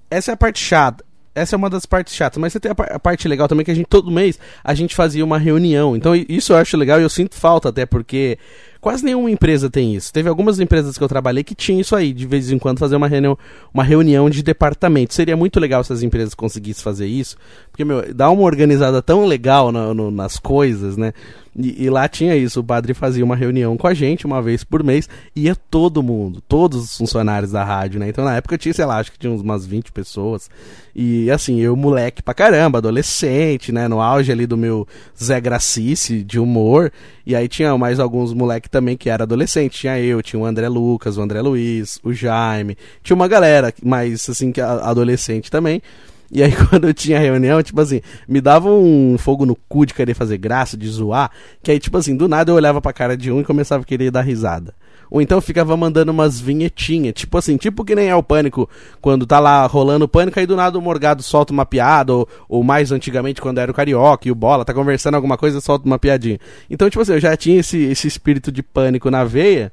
[0.09, 2.99] essa é a parte chata essa é uma das partes chatas, mas você tem a,
[2.99, 5.95] parte legal também que a gente todo mês a gente fazia uma reunião.
[5.95, 8.37] Então isso eu acho legal e eu sinto falta até porque
[8.81, 10.11] quase nenhuma empresa tem isso.
[10.11, 12.95] Teve algumas empresas que eu trabalhei que tinham isso aí, de vez em quando fazer
[12.95, 13.37] uma reunião,
[13.73, 15.13] uma reunião de departamento.
[15.13, 17.37] Seria muito legal se as empresas conseguissem fazer isso,
[17.71, 21.13] porque meu, dá uma organizada tão legal no, nas coisas, né?
[21.57, 24.63] E, e, lá tinha isso, o padre fazia uma reunião com a gente uma vez
[24.63, 28.07] por mês, ia todo mundo, todos os funcionários da rádio, né?
[28.07, 30.49] Então na época tinha, sei lá, acho que tinha umas 20 pessoas.
[30.95, 33.87] E assim, eu moleque pra caramba, adolescente, né?
[33.89, 34.87] No auge ali do meu
[35.21, 36.91] Zé Gracice de humor.
[37.31, 39.79] E aí tinha mais alguns moleque também que era adolescente.
[39.79, 42.77] Tinha eu, tinha o André Lucas, o André Luiz, o Jaime.
[43.01, 45.81] Tinha uma galera mais assim que adolescente também.
[46.29, 49.93] E aí, quando eu tinha reunião, tipo assim, me dava um fogo no cu de
[49.93, 51.31] querer fazer graça, de zoar,
[51.63, 53.85] que aí, tipo assim, do nada eu olhava pra cara de um e começava a
[53.85, 54.73] querer dar risada.
[55.11, 58.69] Ou então ficava mandando umas vinhetinhas, tipo assim, tipo que nem é o pânico,
[59.01, 62.27] quando tá lá rolando o pânico, aí do nada o Morgado solta uma piada, ou,
[62.47, 65.85] ou mais antigamente quando era o Carioca e o Bola, tá conversando alguma coisa, solta
[65.85, 66.39] uma piadinha.
[66.69, 69.69] Então, tipo assim, eu já tinha esse, esse espírito de pânico na veia,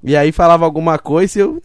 [0.00, 1.60] e aí falava alguma coisa e eu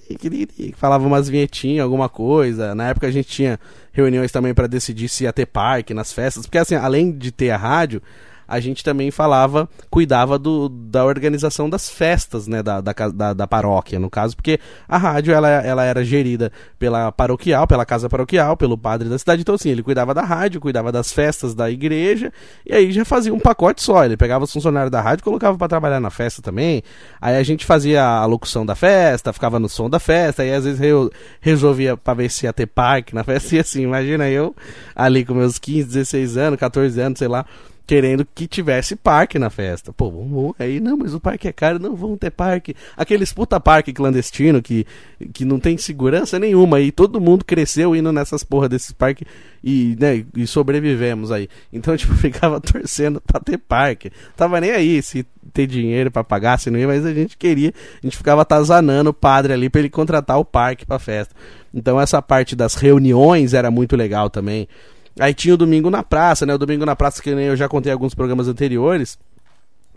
[0.76, 2.74] falava umas vinhetinhas, alguma coisa.
[2.74, 3.60] Na época a gente tinha
[3.92, 7.52] reuniões também para decidir se ia ter parque nas festas, porque assim, além de ter
[7.52, 8.02] a rádio,
[8.54, 13.48] a gente também falava, cuidava do, da organização das festas, né, da, da, da, da,
[13.48, 18.56] paróquia, no caso, porque a rádio, ela, ela era gerida pela paroquial, pela casa paroquial,
[18.56, 22.32] pelo padre da cidade, então assim, ele cuidava da rádio, cuidava das festas da igreja,
[22.64, 25.68] e aí já fazia um pacote só, ele pegava os funcionários da rádio colocava para
[25.68, 26.84] trabalhar na festa também,
[27.20, 30.64] aí a gente fazia a locução da festa, ficava no som da festa, aí às
[30.64, 31.12] vezes eu
[31.42, 34.56] resolvia para ver se ia ter parque na festa, e assim, imagina eu
[34.96, 37.46] ali com meus 15, 16 anos, 14 anos, sei lá,
[37.86, 39.92] querendo que tivesse parque na festa.
[39.92, 42.76] Pô, vamos, aí não, mas o parque é caro, não vamos ter parque.
[42.96, 44.86] Aqueles puta parque clandestino que,
[45.34, 49.28] que não tem segurança nenhuma e todo mundo cresceu indo nessas porra desses parques
[49.64, 51.50] e, né, e sobrevivemos aí.
[51.72, 54.12] Então, tipo, ficava torcendo pra ter parque.
[54.36, 57.74] Tava nem aí se ter dinheiro para pagar, se não ia, mas a gente queria,
[58.02, 61.36] a gente ficava atazanando o padre ali para ele contratar o parque pra festa.
[61.74, 64.68] Então essa parte das reuniões era muito legal também.
[65.20, 66.54] Aí tinha o Domingo na Praça, né?
[66.54, 69.18] O Domingo na Praça, que eu já contei em alguns programas anteriores.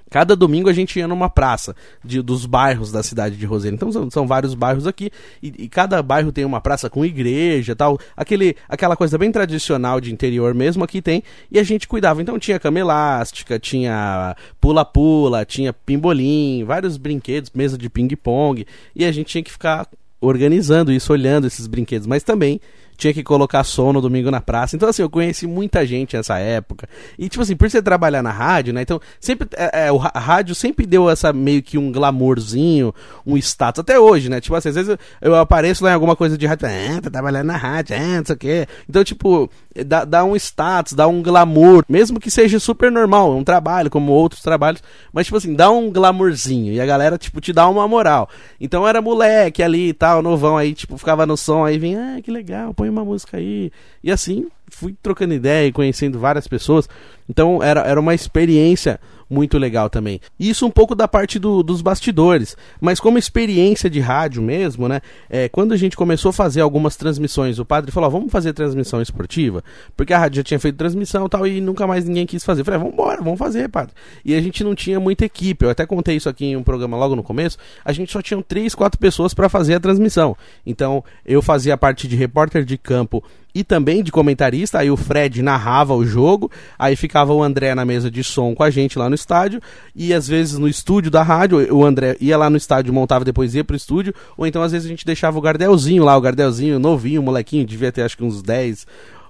[0.09, 1.74] Cada domingo a gente ia numa praça
[2.05, 3.74] de, dos bairros da cidade de Roseira.
[3.74, 5.11] Então são, são vários bairros aqui
[5.42, 7.98] e, e, cada bairro tem uma praça com igreja tal.
[8.16, 11.24] Aquele, aquela coisa bem tradicional de interior mesmo aqui tem.
[11.50, 12.22] E a gente cuidava.
[12.22, 18.64] Então tinha cama elástica, tinha pula-pula, tinha pimbolim, vários brinquedos, mesa de ping-pong.
[18.94, 19.88] E a gente tinha que ficar
[20.20, 22.07] organizando isso, olhando esses brinquedos.
[22.07, 22.61] Mas também
[22.97, 24.77] tinha que colocar som no domingo na praça.
[24.77, 26.89] Então, assim, eu conheci muita gente nessa época.
[27.19, 28.83] E, tipo assim, por você trabalhar na rádio, né?
[28.83, 29.49] Então, sempre.
[29.57, 32.95] É, é, o, rádio sempre deu essa meio que um glamourzinho,
[33.27, 33.81] um status.
[33.81, 34.41] Até hoje, né?
[34.41, 37.11] Tipo assim, às vezes eu, eu apareço lá em alguma coisa de rádio, ah, tá
[37.11, 38.67] trabalhando na rádio, ah, não sei o quê.
[38.89, 39.51] Então, tipo,
[39.85, 41.85] dá, dá um status, dá um glamour.
[41.89, 44.83] Mesmo que seja super normal, é um trabalho, como outros trabalhos.
[45.13, 46.73] Mas, tipo assim, dá um glamourzinho.
[46.73, 48.29] E a galera, tipo, te dá uma moral.
[48.61, 52.23] Então, era moleque ali e tal, novão aí, tipo, ficava no som, aí vinha, ah,
[52.23, 53.71] que legal, põe uma música aí.
[54.03, 56.89] E assim, fui trocando ideia e conhecendo várias pessoas.
[57.29, 60.21] Então era, era uma experiência muito legal também.
[60.39, 65.01] Isso um pouco da parte do, dos bastidores, mas como experiência de rádio mesmo, né?
[65.29, 69.03] É, quando a gente começou a fazer algumas transmissões, o padre falou: vamos fazer transmissão
[69.03, 69.62] esportiva,
[69.97, 72.61] porque a rádio já tinha feito transmissão e tal, e nunca mais ninguém quis fazer.
[72.61, 73.95] Eu falei: vamos embora, vamos fazer, padre.
[74.25, 76.97] E a gente não tinha muita equipe, eu até contei isso aqui em um programa
[76.97, 80.37] logo no começo, a gente só tinha três, quatro pessoas para fazer a transmissão.
[80.65, 83.23] Então eu fazia a parte de repórter de campo
[83.57, 84.81] e também de comentarista.
[84.81, 88.62] Aí o Fred narrava o jogo, aí ficava o André na mesa de som com
[88.62, 89.62] a gente lá no estádio,
[89.95, 93.55] e às vezes no estúdio da rádio, o André ia lá no estádio, montava, depois
[93.55, 96.79] ia pro estúdio, ou então às vezes a gente deixava o Gardelzinho lá, o Gardelzinho
[96.79, 98.87] novinho, molequinho, devia ter acho que uns 10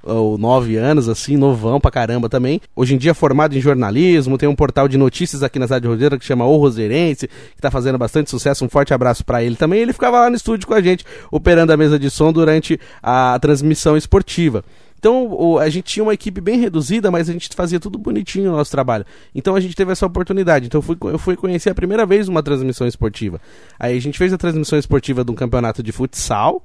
[0.07, 2.61] ou 9 anos, assim, novão pra caramba também.
[2.75, 5.88] Hoje em dia formado em jornalismo, tem um portal de notícias aqui na cidade de
[5.88, 8.64] Roseira que chama O Roseirense, que tá fazendo bastante sucesso.
[8.64, 9.81] Um forte abraço para ele também.
[9.81, 13.38] Ele ficava lá no estúdio com a gente, operando a mesa de som durante a
[13.40, 14.64] transmissão esportiva.
[14.99, 18.57] Então a gente tinha uma equipe bem reduzida, mas a gente fazia tudo bonitinho no
[18.57, 19.05] nosso trabalho.
[19.35, 20.66] Então a gente teve essa oportunidade.
[20.66, 23.40] Então eu fui, eu fui conhecer a primeira vez uma transmissão esportiva.
[23.79, 26.62] Aí a gente fez a transmissão esportiva de um campeonato de futsal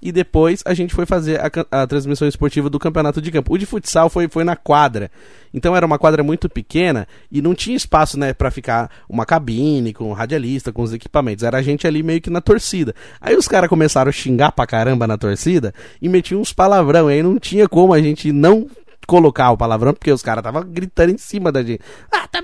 [0.00, 3.52] e depois a gente foi fazer a, a, transmissão esportiva do campeonato de campo.
[3.52, 5.10] O de futsal foi, foi na quadra.
[5.52, 9.92] Então era uma quadra muito pequena e não tinha espaço, né, para ficar uma cabine
[9.92, 11.42] com um radialista, com os equipamentos.
[11.42, 12.94] Era a gente ali meio que na torcida.
[13.20, 17.10] Aí os caras começaram a xingar pra caramba na torcida e metiam uns palavrão.
[17.10, 18.68] E aí não tinha como a gente não
[19.08, 21.80] colocar o palavrão, porque os caras estavam gritando em cima da gente.
[22.12, 22.42] Ah, tá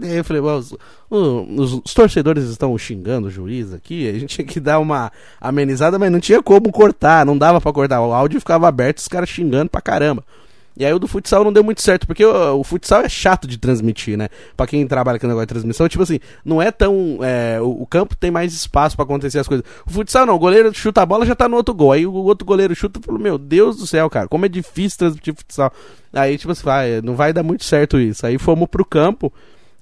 [0.00, 0.72] Aí eu falei, os,
[1.10, 5.10] os, os, torcedores estão xingando o juiz aqui, a gente tinha que dar uma
[5.40, 8.00] amenizada, mas não tinha como cortar, não dava para cortar.
[8.00, 10.24] O áudio ficava aberto, os caras xingando pra caramba.
[10.80, 13.46] E aí o do futsal não deu muito certo, porque o, o, futsal é chato
[13.46, 14.30] de transmitir, né?
[14.56, 17.18] Pra quem trabalha com negócio de transmissão, tipo assim, não é tão.
[17.20, 19.62] É, o, o, campo tem mais espaço para acontecer as coisas.
[19.86, 21.92] O futsal não, o goleiro chuta a bola já tá no outro gol.
[21.92, 25.00] Aí o outro goleiro chuta e fala, meu Deus do céu, cara, como é difícil
[25.00, 25.70] transmitir futsal.
[26.14, 28.24] Aí, tipo assim, vai, não vai dar muito certo isso.
[28.24, 29.30] Aí fomos pro campo.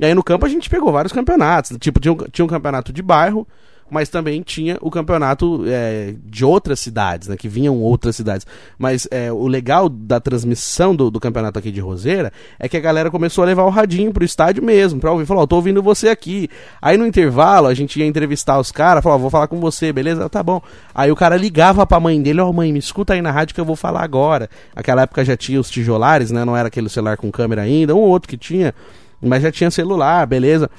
[0.01, 1.79] E aí no campo a gente pegou vários campeonatos.
[1.79, 3.47] Tipo, tinha um, tinha um campeonato de bairro
[3.91, 7.37] mas também tinha o campeonato é, de outras cidades, né?
[7.37, 8.47] Que vinham outras cidades.
[8.79, 12.81] Mas é, o legal da transmissão do, do, campeonato aqui de Roseira é que a
[12.81, 15.27] galera começou a levar o radinho pro estádio mesmo, pra ouvir.
[15.27, 16.49] Falou, ó, tô ouvindo você aqui.
[16.81, 20.29] Aí no intervalo a gente ia entrevistar os caras, falou, vou falar com você, beleza?
[20.29, 20.61] Tá bom.
[20.95, 23.55] Aí o cara ligava pra mãe dele, ó, oh, mãe, me escuta aí na rádio
[23.55, 24.49] que eu vou falar agora.
[24.75, 26.45] Aquela época já tinha os tijolares, né?
[26.45, 28.75] Não era aquele celular com câmera ainda, um ou outro que tinha,
[29.21, 30.71] mas já tinha celular, beleza.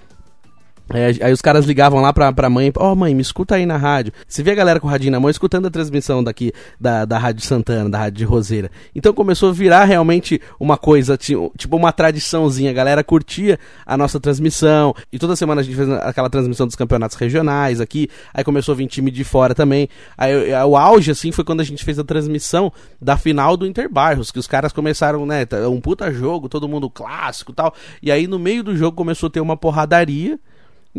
[0.94, 3.66] É, aí os caras ligavam lá pra, pra mãe, ó oh, mãe, me escuta aí
[3.66, 4.12] na rádio.
[4.28, 7.18] Você vê a galera com o radinho na mão escutando a transmissão daqui da, da
[7.18, 8.72] Rádio Santana, da Rádio de Roseira.
[8.96, 12.72] Então começou a virar realmente uma coisa, tipo uma tradiçãozinha.
[12.72, 14.96] A galera curtia a nossa transmissão.
[15.12, 18.10] E toda semana a gente fez aquela transmissão dos campeonatos regionais aqui.
[18.34, 19.88] Aí começou a vir time de fora também.
[20.18, 24.32] Aí o auge, assim, foi quando a gente fez a transmissão da final do Interbarros,
[24.32, 27.74] que os caras começaram, né, um puta jogo, todo mundo clássico tal.
[28.02, 30.40] E aí no meio do jogo começou a ter uma porradaria.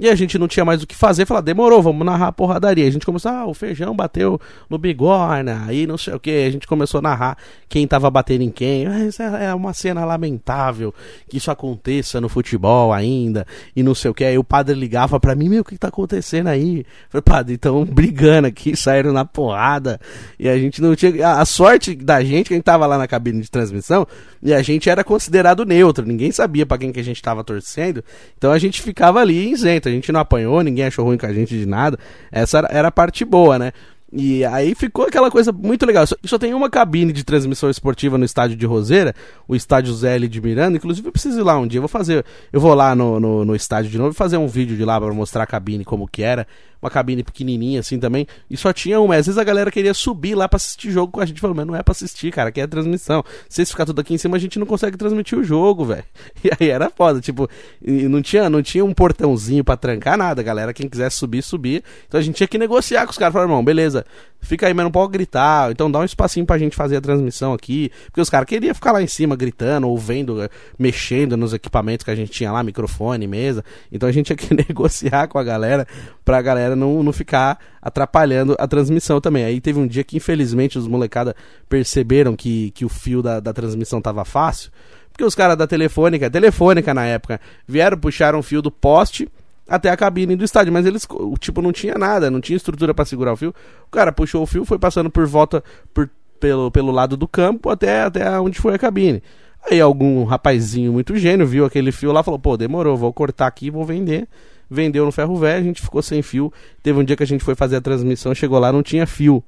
[0.00, 2.88] E a gente não tinha mais o que fazer, falar, demorou, vamos narrar a porradaria.
[2.88, 6.30] A gente começou, ah, o feijão bateu no bigorna, aí não sei o que.
[6.30, 7.36] A gente começou a narrar
[7.68, 8.86] quem tava batendo em quem.
[8.86, 10.94] Ah, isso é, é uma cena lamentável
[11.28, 14.24] que isso aconteça no futebol ainda, e não sei o que.
[14.24, 16.86] Aí o padre ligava pra mim, meu, o que tá acontecendo aí?
[17.10, 20.00] Falei, padre, então brigando aqui, saíram na porrada.
[20.38, 21.28] E a gente não tinha.
[21.28, 24.06] A sorte da gente, que a gente tava lá na cabine de transmissão,
[24.42, 28.02] e a gente era considerado neutro, ninguém sabia para quem que a gente tava torcendo.
[28.38, 31.32] Então a gente ficava ali isento a gente não apanhou, ninguém achou ruim com a
[31.32, 31.98] gente de nada.
[32.30, 33.72] Essa era a parte boa, né?
[34.12, 36.04] E aí ficou aquela coisa muito legal.
[36.06, 39.14] Só, só, tem uma cabine de transmissão esportiva no estádio de Roseira,
[39.46, 40.76] o estádio Zé de Miranda.
[40.76, 41.78] Inclusive, eu preciso ir lá um dia.
[41.78, 42.24] Eu vou fazer.
[42.52, 45.00] Eu vou lá no, no, no estádio de novo e fazer um vídeo de lá
[45.00, 46.46] para mostrar a cabine como que era
[46.80, 49.16] uma cabine pequenininha assim também, e só tinha uma.
[49.16, 51.66] Às vezes a galera queria subir lá pra assistir jogo com a gente, falou, mas
[51.66, 53.22] não é pra assistir, cara, aqui é transmissão.
[53.48, 56.04] Se ficar tudo aqui em cima, a gente não consegue transmitir o jogo, velho.
[56.42, 57.48] E aí era foda, tipo,
[57.82, 61.84] não tinha, não tinha um portãozinho pra trancar nada, galera, quem quisesse subir, subir.
[62.08, 64.06] Então a gente tinha que negociar com os caras, falar, irmão, beleza,
[64.40, 67.52] fica aí, mas não pode gritar, então dá um espacinho pra gente fazer a transmissão
[67.52, 72.04] aqui, porque os caras queriam ficar lá em cima gritando, ou vendo, mexendo nos equipamentos
[72.04, 75.44] que a gente tinha lá, microfone, mesa, então a gente tinha que negociar com a
[75.44, 75.86] galera,
[76.24, 79.44] pra galera galera não, não ficar atrapalhando a transmissão também.
[79.44, 81.34] Aí teve um dia que, infelizmente, os molecada
[81.68, 84.70] perceberam que, que o fio da, da transmissão tava fácil.
[85.12, 89.28] Porque os caras da telefônica, telefônica na época, vieram puxar um fio do poste
[89.68, 91.06] até a cabine do estádio, mas eles,
[91.38, 93.54] tipo, não tinha nada, não tinha estrutura para segurar o fio.
[93.86, 95.62] O cara puxou o fio, foi passando por volta
[95.94, 99.22] por, pelo, pelo lado do campo até, até onde foi a cabine.
[99.70, 103.66] Aí algum rapazinho muito gênio viu aquele fio lá falou: pô, demorou, vou cortar aqui
[103.66, 104.26] e vou vender
[104.70, 106.52] vendeu no ferro velho, a gente ficou sem fio.
[106.82, 109.42] Teve um dia que a gente foi fazer a transmissão, chegou lá, não tinha fio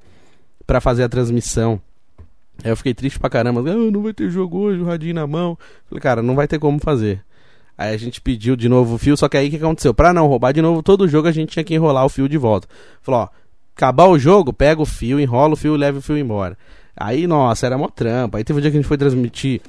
[0.66, 1.80] para fazer a transmissão.
[2.62, 3.60] Aí eu fiquei triste pra caramba.
[3.60, 5.58] Ah, não vai ter jogo hoje, o radinho na mão.
[5.88, 7.22] Falei, cara, não vai ter como fazer.
[7.76, 9.94] Aí a gente pediu de novo o fio, só que aí o que aconteceu?
[9.94, 12.36] Pra não roubar de novo todo jogo, a gente tinha que enrolar o fio de
[12.36, 12.68] volta.
[13.00, 13.28] Falou, ó,
[13.74, 16.56] acabar o jogo, pega o fio, enrola o fio, leva o fio embora.
[16.96, 18.38] Aí, nossa, era mó trampa.
[18.38, 19.60] Aí teve um dia que a gente foi transmitir,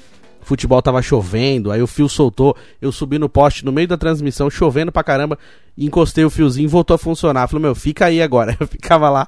[0.43, 4.49] futebol tava chovendo, aí o fio soltou, eu subi no poste no meio da transmissão,
[4.49, 5.37] chovendo pra caramba,
[5.77, 7.47] encostei o fiozinho, voltou a funcionar.
[7.47, 8.55] Falei, meu, fica aí agora.
[8.59, 9.27] Eu ficava lá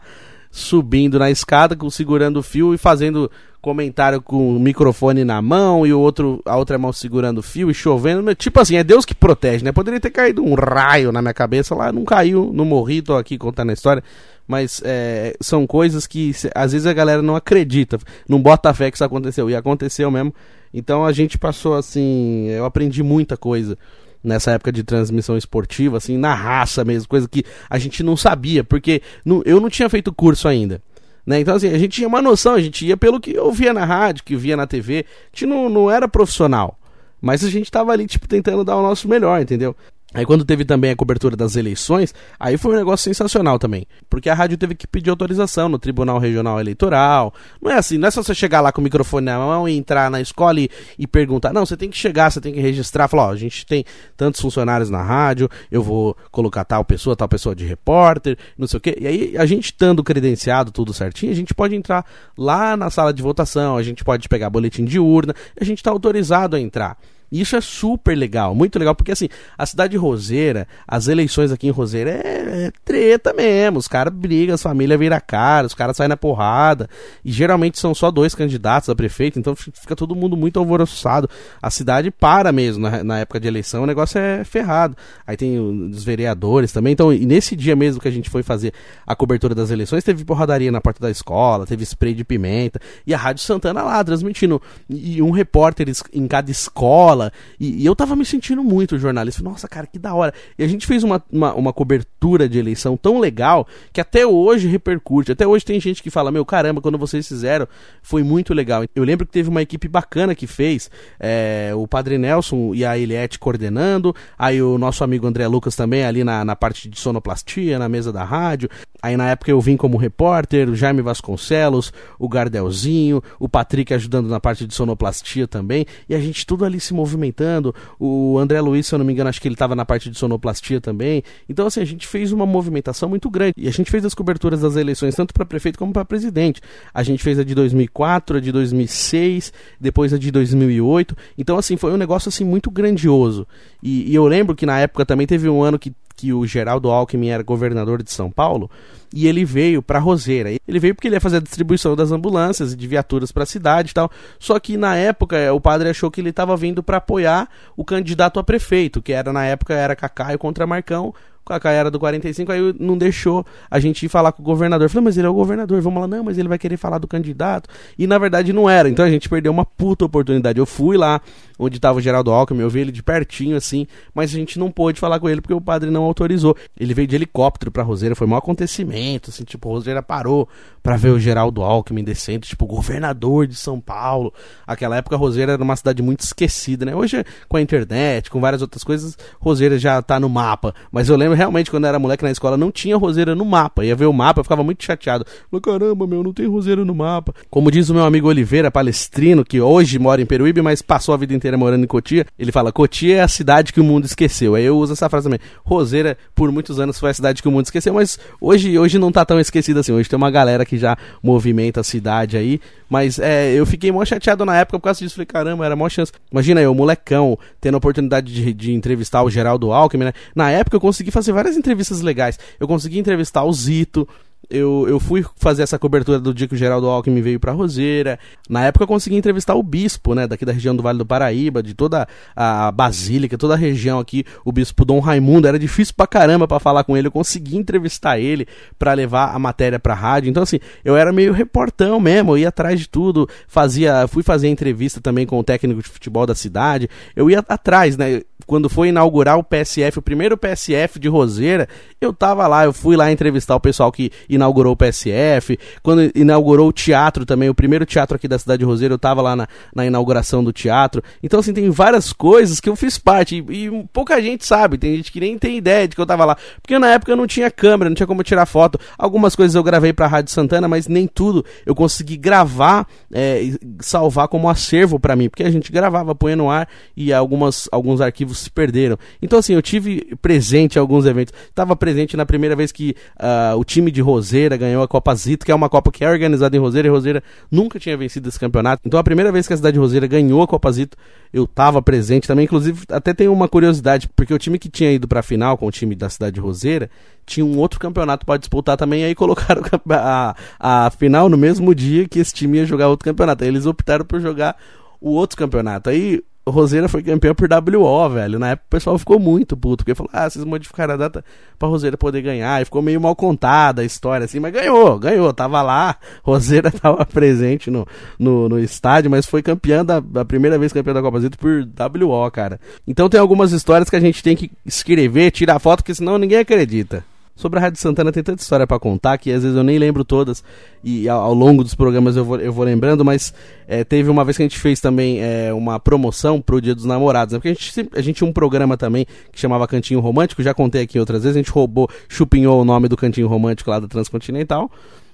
[0.51, 3.29] subindo na escada, segurando o fio e fazendo
[3.61, 7.69] comentário com o microfone na mão e o outro, a outra mão segurando o fio
[7.69, 8.33] e chovendo.
[8.35, 9.73] Tipo assim, é Deus que protege, né?
[9.73, 13.37] Poderia ter caído um raio na minha cabeça lá, não caiu, não morri, tô aqui
[13.37, 14.03] contando a história.
[14.47, 17.97] Mas é, são coisas que às vezes a galera não acredita,
[18.29, 19.49] não bota fé que isso aconteceu.
[19.49, 20.33] E aconteceu mesmo.
[20.77, 23.77] Então a gente passou assim, eu aprendi muita coisa
[24.21, 28.61] nessa época de transmissão esportiva, assim, na raça mesmo, coisa que a gente não sabia,
[28.61, 29.01] porque
[29.45, 30.81] eu não tinha feito curso ainda.
[31.25, 31.39] Né?
[31.39, 33.85] Então, assim, a gente tinha uma noção, a gente ia pelo que eu via na
[33.85, 36.77] rádio, que via na TV, a gente não, não era profissional.
[37.21, 39.75] Mas a gente tava ali, tipo, tentando dar o nosso melhor, entendeu?
[40.15, 43.85] Aí quando teve também a cobertura das eleições, aí foi um negócio sensacional também.
[44.09, 47.33] Porque a rádio teve que pedir autorização no Tribunal Regional Eleitoral.
[47.61, 49.75] Não é assim, não é só você chegar lá com o microfone na mão e
[49.75, 51.51] entrar na escola e, e perguntar.
[51.51, 53.83] Não, você tem que chegar, você tem que registrar, falar, ó, a gente tem
[54.15, 58.77] tantos funcionários na rádio, eu vou colocar tal pessoa, tal pessoa de repórter, não sei
[58.77, 58.97] o quê.
[58.97, 62.05] E aí, a gente estando credenciado, tudo certinho, a gente pode entrar
[62.37, 65.91] lá na sala de votação, a gente pode pegar boletim de urna, a gente está
[65.91, 66.97] autorizado a entrar.
[67.31, 71.67] Isso é super legal, muito legal, porque assim, a cidade de Roseira, as eleições aqui
[71.67, 73.79] em Roseira é, é treta mesmo.
[73.79, 76.89] Os caras brigam, as famílias viram cara, os caras saem na porrada.
[77.23, 81.29] E geralmente são só dois candidatos a prefeito, então fica todo mundo muito alvoroçado.
[81.61, 84.95] A cidade para mesmo na, na época de eleição, o negócio é ferrado.
[85.25, 86.93] Aí tem os vereadores também.
[86.93, 88.73] Então, nesse dia mesmo que a gente foi fazer
[89.05, 93.13] a cobertura das eleições, teve porradaria na porta da escola, teve spray de pimenta, e
[93.13, 94.61] a Rádio Santana lá transmitindo.
[94.89, 97.31] E um repórter em cada escola escola.
[97.59, 99.41] E, e, eu tava me sentindo muito jornalista.
[99.41, 100.33] Nossa, cara, que da hora.
[100.57, 104.67] E a gente fez uma, uma, uma, cobertura de eleição tão legal que até hoje
[104.67, 105.31] repercute.
[105.31, 107.67] Até hoje tem gente que fala: Meu caramba, quando vocês fizeram,
[108.01, 108.83] foi muito legal.
[108.95, 110.91] Eu lembro que teve uma equipe bacana que fez.
[111.19, 114.13] É, o Padre Nelson e a Eliette coordenando.
[114.37, 118.11] Aí o nosso amigo André Lucas também ali na, na parte de sonoplastia, na mesa
[118.11, 118.69] da rádio.
[119.01, 124.27] Aí na época eu vim como repórter, o Jaime Vasconcelos, o Gardelzinho, o Patrick ajudando
[124.27, 125.85] na parte de sonoplastia também.
[126.09, 127.73] E a gente tudo ali se movimentando.
[127.99, 130.17] O André Luiz, se eu não me engano, acho que ele estava na parte de
[130.17, 131.23] sonoplastia também.
[131.47, 133.53] Então, assim, a gente fez uma movimentação muito grande.
[133.57, 136.59] E a gente fez as coberturas das eleições, tanto para prefeito como para presidente.
[136.93, 141.15] A gente fez a de 2004, a de 2006, depois a de 2008.
[141.37, 143.47] Então, assim, foi um negócio assim muito grandioso.
[143.81, 145.93] E, e eu lembro que na época também teve um ano que
[146.25, 148.69] que o Geraldo Alckmin era governador de São Paulo
[149.13, 150.49] e ele veio para Roseira.
[150.67, 153.45] Ele veio porque ele ia fazer a distribuição das ambulâncias e de viaturas para a
[153.45, 154.09] cidade e tal.
[154.39, 158.39] Só que na época o padre achou que ele estava vindo para apoiar o candidato
[158.39, 161.13] a prefeito, que era na época era Cacaio contra Marcão
[161.47, 164.89] a era do 45, aí não deixou a gente ir falar com o governador.
[164.89, 167.07] Falei, mas ele é o governador, vamos lá, não, mas ele vai querer falar do
[167.07, 167.69] candidato.
[167.97, 170.57] E na verdade não era, então a gente perdeu uma puta oportunidade.
[170.57, 171.21] Eu fui lá
[171.57, 174.71] onde estava o Geraldo Alckmin, eu vi ele de pertinho assim, mas a gente não
[174.71, 176.55] pôde falar com ele porque o padre não autorizou.
[176.79, 180.47] Ele veio de helicóptero pra Roseira, foi um acontecimento, assim, tipo, Roseira parou
[180.83, 184.33] para ver o Geraldo Alckmin descendo, tipo, governador de São Paulo.
[184.67, 186.95] Aquela época Roseira era uma cidade muito esquecida, né?
[186.95, 191.15] Hoje com a internet, com várias outras coisas, Roseira já tá no mapa, mas eu
[191.15, 193.85] lembro realmente, quando eu era moleque na escola, não tinha roseira no mapa.
[193.85, 195.25] Ia ver o mapa, eu ficava muito chateado.
[195.49, 197.33] Falei, caramba, meu, não tem roseira no mapa.
[197.49, 201.17] Como diz o meu amigo Oliveira, palestrino, que hoje mora em Peruíbe, mas passou a
[201.17, 204.55] vida inteira morando em Cotia, ele fala, Cotia é a cidade que o mundo esqueceu.
[204.55, 205.39] Aí eu uso essa frase também.
[205.63, 209.11] Roseira, por muitos anos, foi a cidade que o mundo esqueceu, mas hoje, hoje não
[209.11, 209.91] tá tão esquecida assim.
[209.91, 212.59] Hoje tem uma galera que já movimenta a cidade aí.
[212.89, 215.15] Mas é, eu fiquei mó chateado na época por causa disso.
[215.15, 216.11] Falei, caramba, era mó chance.
[216.31, 220.13] Imagina eu, molecão, tendo a oportunidade de, de entrevistar o Geraldo Alckmin, né?
[220.35, 222.39] Na época eu consegui fazer várias entrevistas legais.
[222.59, 224.07] Eu consegui entrevistar o Zito,
[224.49, 228.19] eu, eu fui fazer essa cobertura do dia que o Geraldo Alckmin veio pra Roseira.
[228.49, 231.61] Na época eu consegui entrevistar o bispo, né, daqui da região do Vale do Paraíba,
[231.63, 235.47] de toda a Basílica, toda a região aqui, o bispo Dom Raimundo.
[235.47, 237.07] Era difícil pra caramba pra falar com ele.
[237.07, 240.29] Eu consegui entrevistar ele para levar a matéria pra rádio.
[240.29, 243.27] Então, assim, eu era meio reportão mesmo, eu ia atrás de tudo.
[243.47, 246.89] Fazia, fui fazer entrevista também com o técnico de futebol da cidade.
[247.15, 248.21] Eu ia atrás, né?
[248.45, 251.67] Quando foi inaugurar o PSF, o primeiro PSF de Roseira,
[251.99, 256.69] eu tava lá, eu fui lá entrevistar o pessoal que inaugurou o PSF, quando inaugurou
[256.69, 259.47] o teatro também, o primeiro teatro aqui da cidade de Roseira, eu tava lá na,
[259.73, 261.03] na inauguração do teatro.
[261.23, 264.95] Então, assim, tem várias coisas que eu fiz parte e, e, pouca gente sabe, tem
[264.95, 266.37] gente que nem tem ideia de que eu tava lá.
[266.61, 268.79] Porque na época eu não tinha câmera, não tinha como tirar foto.
[268.97, 273.59] Algumas coisas eu gravei pra Rádio Santana, mas nem tudo eu consegui gravar é, e
[273.79, 278.01] salvar como acervo para mim, porque a gente gravava, põe no ar e algumas, alguns
[278.01, 278.97] arquivos se perderam.
[279.21, 281.33] Então, assim, eu tive presente em alguns eventos.
[281.49, 285.45] Estava presente na primeira vez que uh, o time de Roseira ganhou a Copa Zito,
[285.45, 288.39] que é uma Copa que é organizada em Roseira, e Roseira nunca tinha vencido esse
[288.39, 288.81] campeonato.
[288.83, 290.97] Então, a primeira vez que a cidade de Roseira ganhou a Copa Zito,
[291.31, 292.45] eu estava presente também.
[292.45, 295.67] Inclusive, até tem uma curiosidade, porque o time que tinha ido para a final com
[295.67, 296.89] o time da cidade de Roseira
[297.23, 302.07] tinha um outro campeonato para disputar também, aí colocaram a, a final no mesmo dia
[302.07, 303.43] que esse time ia jogar outro campeonato.
[303.43, 304.57] Aí eles optaram por jogar
[304.99, 305.89] o outro campeonato.
[305.89, 308.37] Aí Roseira foi campeão por WO, velho.
[308.37, 311.25] Na época o pessoal ficou muito puto, porque falou, ah, vocês modificaram a data
[311.57, 312.61] pra Roseira poder ganhar.
[312.61, 315.33] E ficou meio mal contada a história, assim, mas ganhou, ganhou.
[315.33, 317.87] Tava lá, Roseira tava presente no,
[318.19, 321.67] no, no estádio, mas foi campeã da, da primeira vez campeã da Copa Zito por
[322.03, 322.59] WO, cara.
[322.87, 326.37] Então tem algumas histórias que a gente tem que escrever, tirar foto, porque senão ninguém
[326.37, 327.03] acredita.
[327.35, 330.05] Sobre a Rádio Santana tem tanta história para contar que às vezes eu nem lembro
[330.05, 330.41] todas
[330.81, 333.33] e ao, ao longo dos programas eu vou, eu vou lembrando, mas
[333.67, 336.85] é, teve uma vez que a gente fez também é, uma promoção pro Dia dos
[336.85, 337.39] Namorados, né?
[337.39, 340.83] porque a gente, a gente tinha um programa também que chamava Cantinho Romântico, já contei
[340.83, 344.71] aqui outras vezes, a gente roubou, chupinhou o nome do Cantinho Romântico lá da Transcontinental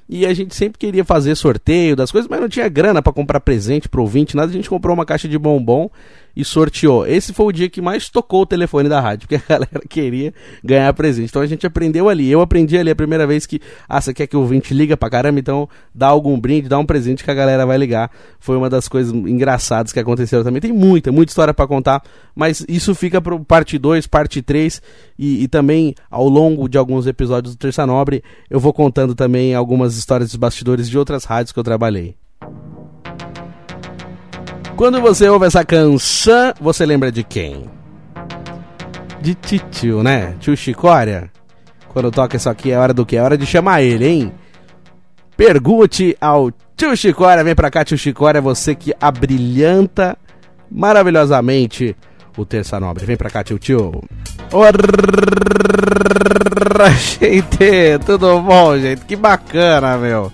[0.07, 3.39] e a gente sempre queria fazer sorteio das coisas, mas não tinha grana para comprar
[3.39, 5.89] presente pro ouvinte, nada, a gente comprou uma caixa de bombom
[6.35, 7.05] e sorteou.
[7.05, 10.33] Esse foi o dia que mais tocou o telefone da rádio, porque a galera queria
[10.63, 11.29] ganhar presente.
[11.29, 12.29] Então a gente aprendeu ali.
[12.29, 15.09] Eu aprendi ali a primeira vez que, ah, você quer que o ouvinte liga pra
[15.09, 18.11] caramba, então dá algum brinde, dá um presente que a galera vai ligar.
[18.39, 20.61] Foi uma das coisas engraçadas que aconteceram também.
[20.61, 22.03] Tem muita, muita história para contar,
[22.35, 24.81] mas isso fica pro parte 2, parte 3
[25.17, 29.53] e, e, também ao longo de alguns episódios do Terça Nobre eu vou contando também
[29.53, 32.15] algumas histórias dos bastidores de outras rádios que eu trabalhei.
[34.81, 37.69] Quando você ouve essa canção, você lembra de quem?
[39.21, 40.33] De Titio, né?
[40.39, 41.29] Tio Chicória.
[41.89, 43.15] Quando toca isso aqui é hora do que?
[43.15, 44.33] É hora de chamar ele, hein?
[45.37, 47.43] Pergunte ao Tio Chicória.
[47.43, 50.17] Vem pra cá, Tio Chicória, você que abrilhanta
[50.67, 51.95] maravilhosamente
[52.35, 53.05] o Terça Nobre.
[53.05, 54.03] Vem pra cá, tio tio.
[57.19, 59.05] Gente, tudo bom, gente?
[59.05, 60.31] Que bacana, meu.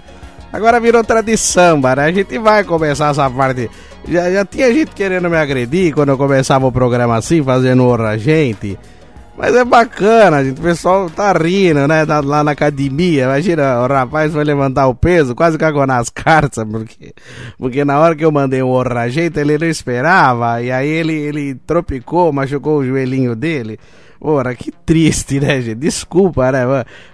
[0.53, 2.05] Agora virou tradição, né?
[2.05, 3.69] A gente vai começar essa parte
[4.07, 8.17] já, já tinha gente querendo me agredir quando eu começava o programa assim, fazendo honra
[8.17, 8.77] gente.
[9.37, 10.59] Mas é bacana, gente.
[10.59, 12.05] O pessoal tá rindo, né?
[12.05, 13.25] Tá lá na academia.
[13.25, 17.13] Imagina, o rapaz foi levantar o peso, quase cagou nas cartas, porque,
[17.57, 20.61] porque na hora que eu mandei o honra gente, ele não esperava.
[20.63, 23.79] E aí ele, ele tropicou, machucou o joelhinho dele.
[24.19, 25.75] Ora, que triste, né, gente?
[25.75, 26.61] Desculpa, né?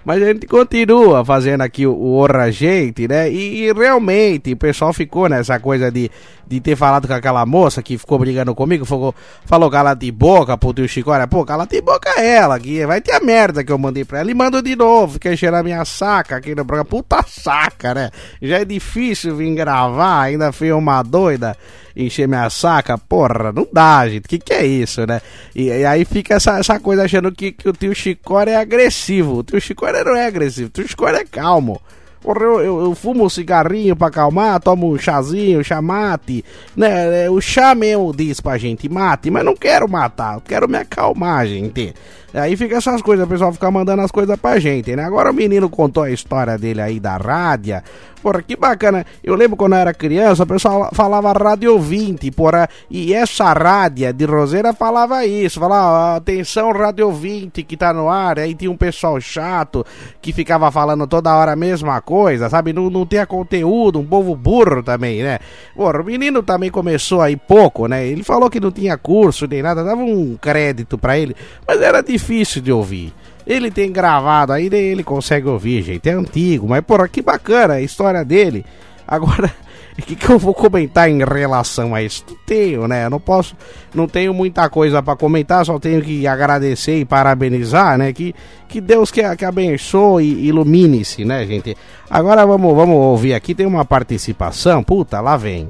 [0.04, 3.30] Mas a gente continua fazendo aqui o, o Orra Gente, né?
[3.30, 6.10] E, e, realmente o pessoal ficou nessa coisa de,
[6.46, 10.56] de ter falado com aquela moça que ficou brigando comigo, falou, falou cala de boca
[10.56, 11.10] pro tio Chico.
[11.10, 14.20] Olha, pô, cala de boca ela, que vai ter a merda que eu mandei pra
[14.20, 14.30] ela.
[14.30, 16.86] E mando de novo, quer cheirar minha saca aqui no programa.
[16.86, 18.10] Puta saca, né?
[18.40, 21.54] Já é difícil vir gravar, ainda fui uma doida
[21.96, 24.28] encher minha saca, porra, não dá, gente.
[24.28, 25.20] Que que é isso, né?
[25.54, 29.38] E, e aí fica essa, essa coisa achando que, que o tio Chicória é agressivo.
[29.38, 31.80] O tio Chicória não é agressivo, o tio Chicória é calmo.
[32.20, 36.42] Porra, eu, eu, eu, fumo um cigarrinho pra acalmar, tomo um chazinho, chamate,
[36.74, 37.28] né?
[37.28, 41.46] O chá mesmo diz pra gente, mate, mas não quero matar, eu quero me acalmar,
[41.46, 41.94] gente.
[42.34, 45.04] Aí fica essas coisas, o pessoal fica mandando as coisas pra gente, né?
[45.04, 47.80] Agora o menino contou a história dele aí da rádio.
[48.20, 49.04] Porra, que bacana.
[49.22, 52.68] Eu lembro quando eu era criança, o pessoal falava rádio 20, porra.
[52.90, 55.60] E essa rádio de Roseira falava isso.
[55.60, 58.38] Falava, atenção, rádio 20 que tá no ar.
[58.38, 59.84] Aí tinha um pessoal chato
[60.22, 62.72] que ficava falando toda hora a mesma coisa, sabe?
[62.72, 65.38] Não, não tinha conteúdo, um povo burro também, né?
[65.76, 68.06] Porra, o menino também começou aí pouco, né?
[68.06, 71.36] Ele falou que não tinha curso nem nada, dava um crédito para ele,
[71.68, 73.12] mas era difícil difícil de ouvir.
[73.46, 76.08] Ele tem gravado aí, ele consegue ouvir, gente.
[76.08, 78.64] É antigo, mas porra, que bacana a história dele.
[79.06, 79.52] Agora,
[79.98, 82.24] o que, que eu vou comentar em relação a isso?
[82.46, 83.04] Tenho, né?
[83.04, 83.54] Eu não posso,
[83.94, 88.14] não tenho muita coisa para comentar, só tenho que agradecer e parabenizar, né?
[88.14, 88.34] Que,
[88.66, 91.76] que Deus que, que abençoe e ilumine-se, né, gente?
[92.08, 95.68] Agora vamos, vamos ouvir aqui, tem uma participação, puta, lá vem.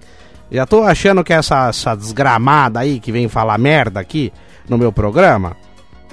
[0.53, 4.33] Já tô achando que essa, essa desgramada aí que vem falar merda aqui
[4.69, 5.57] no meu programa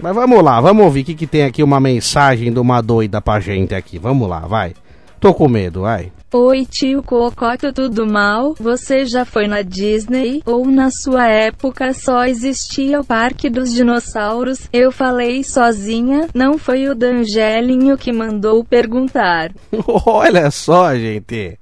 [0.02, 3.22] mas vamos lá, vamos ouvir o que, que tem aqui uma mensagem de uma doida
[3.22, 4.00] pra gente aqui.
[4.00, 4.74] Vamos lá, vai.
[5.20, 6.12] Tô com medo, ai.
[6.34, 8.56] Oi tio Cocota, tudo mal?
[8.60, 10.42] Você já foi na Disney?
[10.46, 14.68] Ou na sua época só existia o Parque dos Dinossauros?
[14.74, 19.52] Eu falei sozinha, não foi o Dangelinho que mandou perguntar.
[20.08, 21.60] Olha só, gente.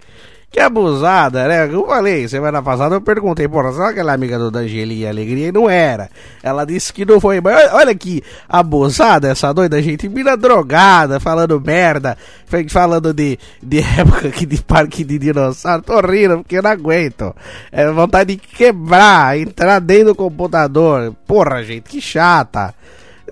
[0.52, 1.72] Que abusada, né?
[1.72, 5.50] Eu falei, semana passada eu perguntei, porra, será aquela amiga do D'Angeli e Alegria?
[5.50, 6.10] E não era.
[6.42, 7.40] Ela disse que não foi.
[7.40, 10.10] Mas olha que abusada essa doida, gente.
[10.10, 12.18] Mina drogada, falando merda,
[12.70, 15.84] falando de, de época aqui de parque de dinossauro.
[15.84, 17.36] Tô rindo porque eu não aguento.
[17.72, 21.14] É vontade de quebrar, entrar dentro do computador.
[21.28, 22.74] Porra, gente, que chata.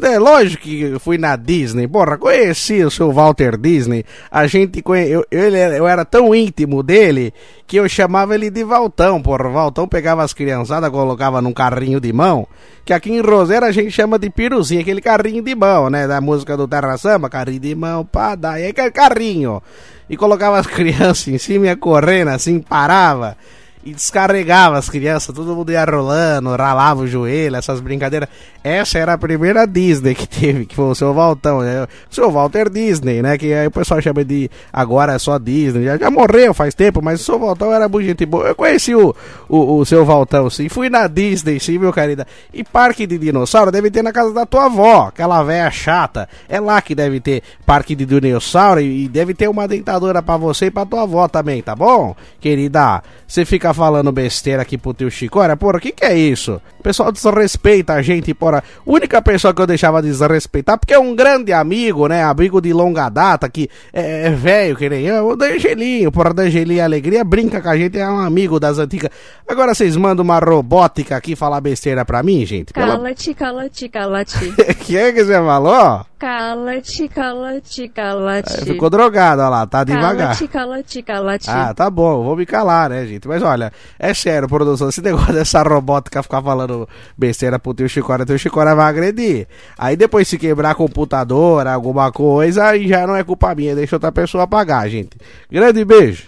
[0.01, 4.05] É lógico que eu fui na Disney, porra, conheci o seu Walter Disney.
[4.29, 5.09] A gente conhe...
[5.09, 7.33] eu, eu, eu era tão íntimo dele
[7.65, 9.49] que eu chamava ele de Valtão, porra.
[9.49, 12.47] Valtão pegava as criançadas, colocava num carrinho de mão,
[12.85, 16.07] que aqui em Roseira a gente chama de piruzinho, aquele carrinho de mão, né?
[16.07, 19.61] Da música do Terra Samba, carrinho de mão, pá, daí aquele carrinho.
[20.09, 23.37] E colocava as crianças em cima, ia correndo assim, parava
[23.83, 28.27] e descarregava as crianças, todo mundo ia rolando, ralava o joelho, essas brincadeiras.
[28.63, 31.87] Essa era a primeira Disney que teve, que foi o seu Valtão, né?
[32.11, 33.37] O seu Walter Disney, né?
[33.37, 35.85] Que aí o pessoal chama de agora é só Disney.
[35.85, 38.47] Já, já morreu faz tempo, mas o seu Valtão era muito gente boa.
[38.47, 39.15] Eu conheci o,
[39.47, 40.67] o, o seu Valtão, sim.
[40.67, 42.25] Fui na Disney, sim, meu querido.
[42.53, 46.27] E parque de dinossauro deve ter na casa da tua avó, aquela velha chata.
[46.49, 50.35] É lá que deve ter parque de dinossauro e, e deve ter uma dentadora para
[50.35, 52.13] você e pra tua avó também, tá bom?
[52.41, 55.39] Querida, você fica falando besteira aqui pro teu Chico.
[55.39, 56.61] Olha, porra, o que que é isso?
[56.79, 58.63] O pessoal desrespeita a gente, porra.
[58.85, 62.23] Única pessoa que eu deixava de desrespeitar, porque é um grande amigo, né?
[62.23, 65.29] Amigo de longa data, que é, é velho, que nem eu.
[65.29, 69.11] O Dangelinho, porra, Dangelinho Alegria, brinca com a gente, é um amigo das antigas.
[69.47, 72.73] Agora vocês mandam uma robótica aqui falar besteira pra mim, gente?
[72.73, 74.51] Cala-te, cala-te, cala-te.
[74.83, 76.05] que é que você falou?
[76.19, 78.65] Cala-te, cala-te, cala-te.
[78.65, 80.35] Ficou drogado, olha lá, tá devagar.
[80.35, 81.49] Cala-te, cala-te, cala-te.
[81.49, 83.27] Ah, tá bom, vou me calar, né, gente?
[83.27, 88.25] Mas olha, é sério, produção, esse negócio dessa robótica ficar falando besteira pro teu Chicora,
[88.25, 89.47] teu Chicora vai agredir.
[89.77, 94.11] Aí depois se quebrar computador, alguma coisa, aí já não é culpa minha, deixa outra
[94.11, 95.17] pessoa pagar, gente.
[95.51, 96.23] Grande beijo.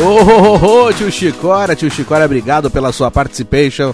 [0.00, 3.92] oh, oh, oh, tio Chicora, tio Chicora, obrigado pela sua participation.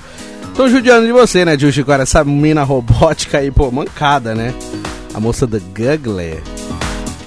[0.55, 2.05] Tô judiando de você, né, tio Chicora?
[2.05, 4.55] Essa mina robótica aí, pô, mancada, né?
[5.12, 6.40] A moça da Google.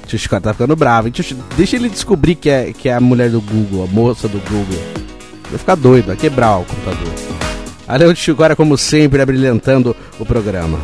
[0.08, 1.12] Chicora tá ficando bravo.
[1.12, 4.40] Tio, deixa ele descobrir que é, que é a mulher do Google, a moça do
[4.50, 4.82] Google.
[5.50, 7.14] Vai ficar doido, vai quebrar o computador.
[7.86, 10.80] Valeu, tio Chicora, como sempre, abrilhantando o programa.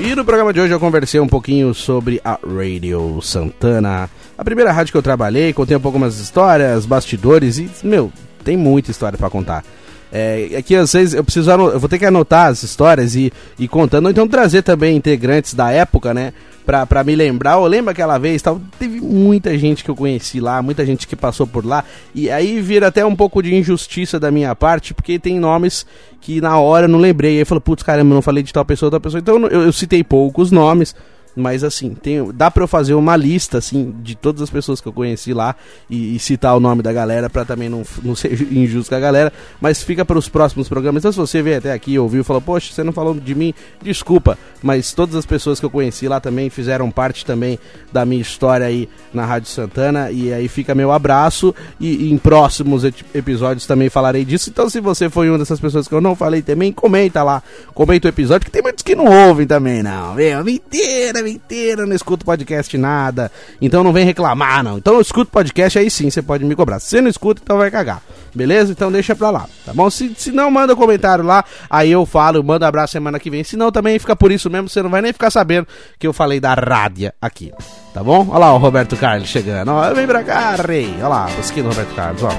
[0.00, 4.10] E no programa de hoje eu conversei um pouquinho sobre a Radio Santana.
[4.36, 8.56] A primeira rádio que eu trabalhei, contei um pouco umas histórias, bastidores e, meu, tem
[8.56, 9.64] muita história para contar.
[10.12, 13.68] É, aqui às vezes eu preciso eu vou ter que anotar as histórias e, e
[13.68, 16.32] contando, ou então trazer também integrantes da época, né?
[16.64, 20.38] Pra, pra me lembrar, eu lembro aquela vez, tal, teve muita gente que eu conheci
[20.38, 21.82] lá, muita gente que passou por lá,
[22.14, 25.86] e aí vira até um pouco de injustiça da minha parte, porque tem nomes
[26.20, 28.52] que na hora eu não lembrei, aí eu falo, putz, caramba, eu não falei de
[28.52, 30.94] tal pessoa, tal pessoa, então eu, eu citei poucos nomes,
[31.36, 34.88] mas assim, tem, dá pra eu fazer uma lista, assim, de todas as pessoas que
[34.88, 35.54] eu conheci lá
[35.88, 39.00] e, e citar o nome da galera pra também não, não ser injusto com a
[39.00, 39.32] galera.
[39.60, 41.00] Mas fica para os próximos programas.
[41.00, 43.54] Então, se você veio até aqui, ouviu e falou, poxa, você não falou de mim,
[43.82, 44.36] desculpa.
[44.62, 47.58] Mas todas as pessoas que eu conheci lá também fizeram parte também
[47.92, 50.10] da minha história aí na Rádio Santana.
[50.10, 51.54] E aí fica meu abraço.
[51.78, 54.50] E, e em próximos episódios também falarei disso.
[54.50, 57.42] Então, se você foi uma dessas pessoas que eu não falei também, comenta lá.
[57.74, 60.14] Comenta o episódio, que tem muitos que não ouvem também, não.
[60.14, 63.30] Meu, mentira, inteira, não escuto podcast nada.
[63.60, 64.78] Então não vem reclamar, não.
[64.78, 66.78] Então eu escuto podcast, aí sim você pode me cobrar.
[66.80, 68.02] Se você não escuta, então vai cagar.
[68.34, 68.72] Beleza?
[68.72, 69.88] Então deixa pra lá, tá bom?
[69.90, 73.30] Se, se não, manda um comentário lá, aí eu falo, manda um abraço semana que
[73.30, 73.42] vem.
[73.42, 75.66] Se não, também fica por isso mesmo, você não vai nem ficar sabendo
[75.98, 77.52] que eu falei da rádia aqui,
[77.92, 78.26] tá bom?
[78.30, 80.94] Olha lá o Roberto Carlos chegando, ó, vem pra cá, rei.
[80.98, 82.30] Olha lá, música do Roberto Carlos, ó.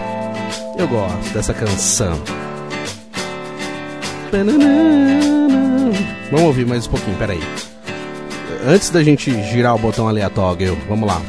[0.78, 2.18] Eu gosto dessa canção.
[6.32, 7.42] Vamos ouvir mais um pouquinho, peraí
[8.66, 11.22] antes da gente girar o botão aleatório, vamos lá.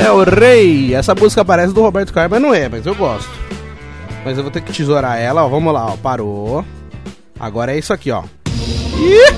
[0.00, 0.94] É o Rei.
[0.94, 3.30] Essa música parece do Roberto Carlos, mas não é, mas eu gosto.
[4.24, 5.48] Mas eu vou ter que tesourar ela, ó.
[5.48, 5.96] Vamos lá, ó.
[5.96, 6.64] Parou.
[7.38, 8.22] Agora é isso aqui, ó.
[8.96, 9.34] Ih!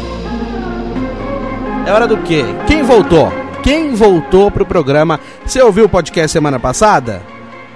[1.87, 2.45] É hora do quê?
[2.67, 3.33] Quem voltou?
[3.63, 5.19] Quem voltou pro programa?
[5.45, 7.23] Você ouviu o podcast semana passada?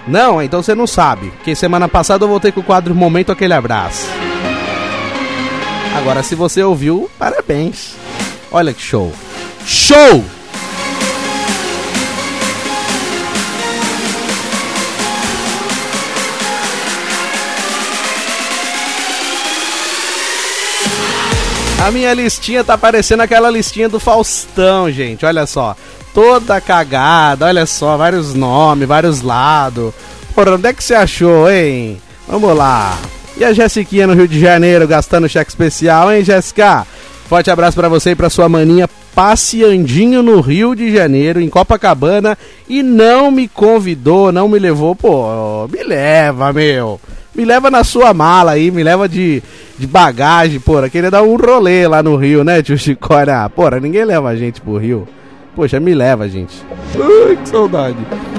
[0.07, 0.43] Não?
[0.43, 1.31] Então você não sabe.
[1.31, 4.07] Porque semana passada eu voltei com o quadro Momento Aquele Abraço.
[5.95, 7.95] Agora, se você ouviu, parabéns.
[8.51, 9.13] Olha que show.
[9.65, 10.25] Show!
[21.85, 25.27] A minha listinha tá parecendo aquela listinha do Faustão, gente.
[25.27, 25.77] Olha só.
[26.15, 29.93] Toda cagada, olha só, vários nomes, vários lados.
[30.35, 32.01] Porra, onde é que você achou, hein?
[32.27, 32.97] Vamos lá.
[33.37, 36.87] E a Jessiquinha no Rio de Janeiro gastando cheque especial, hein, Jéssica?
[37.29, 42.39] Forte abraço para você e pra sua maninha passeandinho no Rio de Janeiro, em Copacabana,
[42.69, 44.95] e não me convidou, não me levou.
[44.95, 47.01] Pô, me leva, meu.
[47.35, 49.43] Me leva na sua mala aí, me leva de,
[49.77, 50.89] de bagagem, porra.
[50.89, 53.49] Queria dar um rolê lá no Rio, né, tio Chicória?
[53.49, 55.09] Porra, ninguém leva a gente pro Rio.
[55.57, 56.55] Poxa, me leva, gente.
[56.95, 57.97] Ai, que saudade.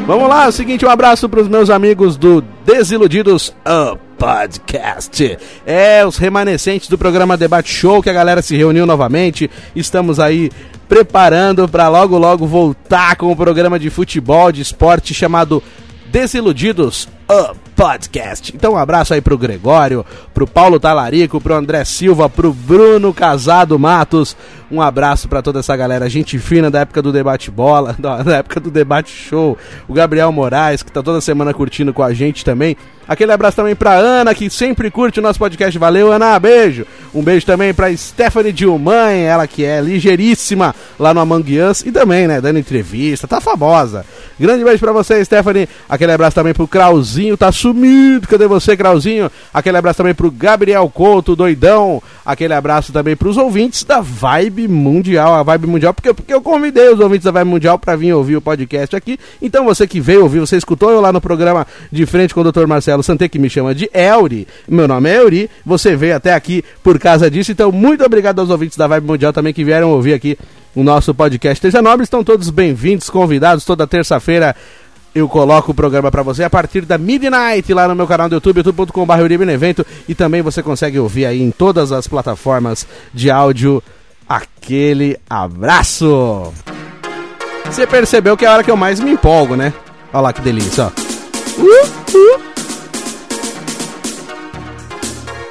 [0.07, 5.38] Vamos lá, é o seguinte, um abraço pros meus amigos do Desiludidos Up Podcast.
[5.66, 9.49] É, os remanescentes do programa Debate Show, que a galera se reuniu novamente.
[9.76, 10.51] Estamos aí
[10.88, 15.61] preparando para logo logo voltar com o programa de futebol, de esporte chamado
[16.11, 18.55] Desiludidos Up Podcast.
[18.55, 23.78] Então um abraço aí pro Gregório, pro Paulo Talarico, pro André Silva, pro Bruno Casado
[23.78, 24.36] Matos.
[24.71, 28.59] Um abraço para toda essa galera, gente fina da época do debate bola, da época
[28.59, 29.57] do debate show.
[29.88, 32.78] O Gabriel Moraes, que tá toda semana curtindo com a gente também.
[33.07, 35.78] Aquele abraço também pra Ana, que sempre curte o nosso podcast.
[35.78, 36.88] Valeu, Ana, beijo.
[37.13, 41.91] Um beijo também pra Stephanie Dilmãe, ela que é ligeiríssima lá no Among Us e
[41.91, 44.03] também, né, dando entrevista, tá famosa.
[44.39, 45.69] Grande beijo pra você, Stephanie.
[45.88, 46.67] Aquele abraço também pro
[47.16, 48.28] Krauzinho, tá sumido.
[48.28, 49.32] Cadê você, Krauzinho?
[49.53, 52.03] Aquele abraço também pro Gabriel Couto, doidão.
[52.26, 56.89] Aquele abraço também pros ouvintes da Vibe Mundial, a Vibe Mundial, porque, porque eu convidei
[56.89, 59.18] os ouvintes da Vibe Mundial pra vir ouvir o podcast aqui.
[59.41, 62.51] Então você que veio ouvir, você escutou eu lá no programa de frente com o
[62.51, 62.68] Dr.
[62.68, 64.45] Marcelo Santé, que me chama de Elri.
[64.68, 67.51] Meu nome é Euri, você veio até aqui por causa disso.
[67.51, 70.38] Então, muito obrigado aos ouvintes da Vibe Mundial também que vieram ouvir aqui
[70.76, 72.03] o nosso podcast Teja Nobre.
[72.03, 74.53] Estão todos bem-vindos, convidados toda terça-feira
[75.16, 78.36] eu coloco o programa para você a partir da midnight lá no meu canal do
[78.36, 83.82] YouTube, youtube.com.br evento e também você consegue ouvir aí em todas as plataformas de áudio.
[84.28, 86.51] Aquele abraço!
[87.66, 89.74] Você percebeu que é a hora que eu mais me empolgo, né?
[90.11, 91.61] Olha lá que delícia, ó.
[91.61, 92.44] Uh, uh.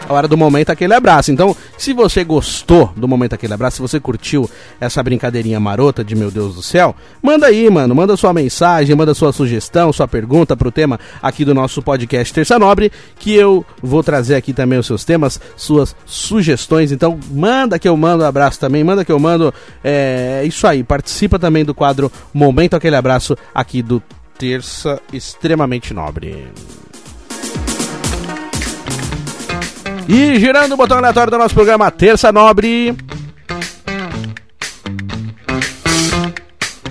[0.06, 1.32] A hora do momento aquele abraço.
[1.32, 4.48] Então, se você gostou do momento aquele abraço, se você curtiu
[4.78, 9.14] essa brincadeirinha marota de meu Deus do céu, manda aí, mano, manda sua mensagem, manda
[9.14, 14.02] sua sugestão, sua pergunta pro tema aqui do nosso podcast Terça Nobre, que eu vou
[14.02, 16.92] trazer aqui também os seus temas, suas sugestões.
[16.92, 20.84] Então, manda que eu mando abraço também, manda que eu mando é isso aí.
[20.84, 24.02] Participa também do quadro Momento aquele abraço aqui do
[24.36, 26.48] Terça extremamente nobre.
[30.08, 32.94] E girando o botão aleatório do nosso programa Terça Nobre.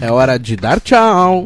[0.02, 1.46] É hora de dar tchau.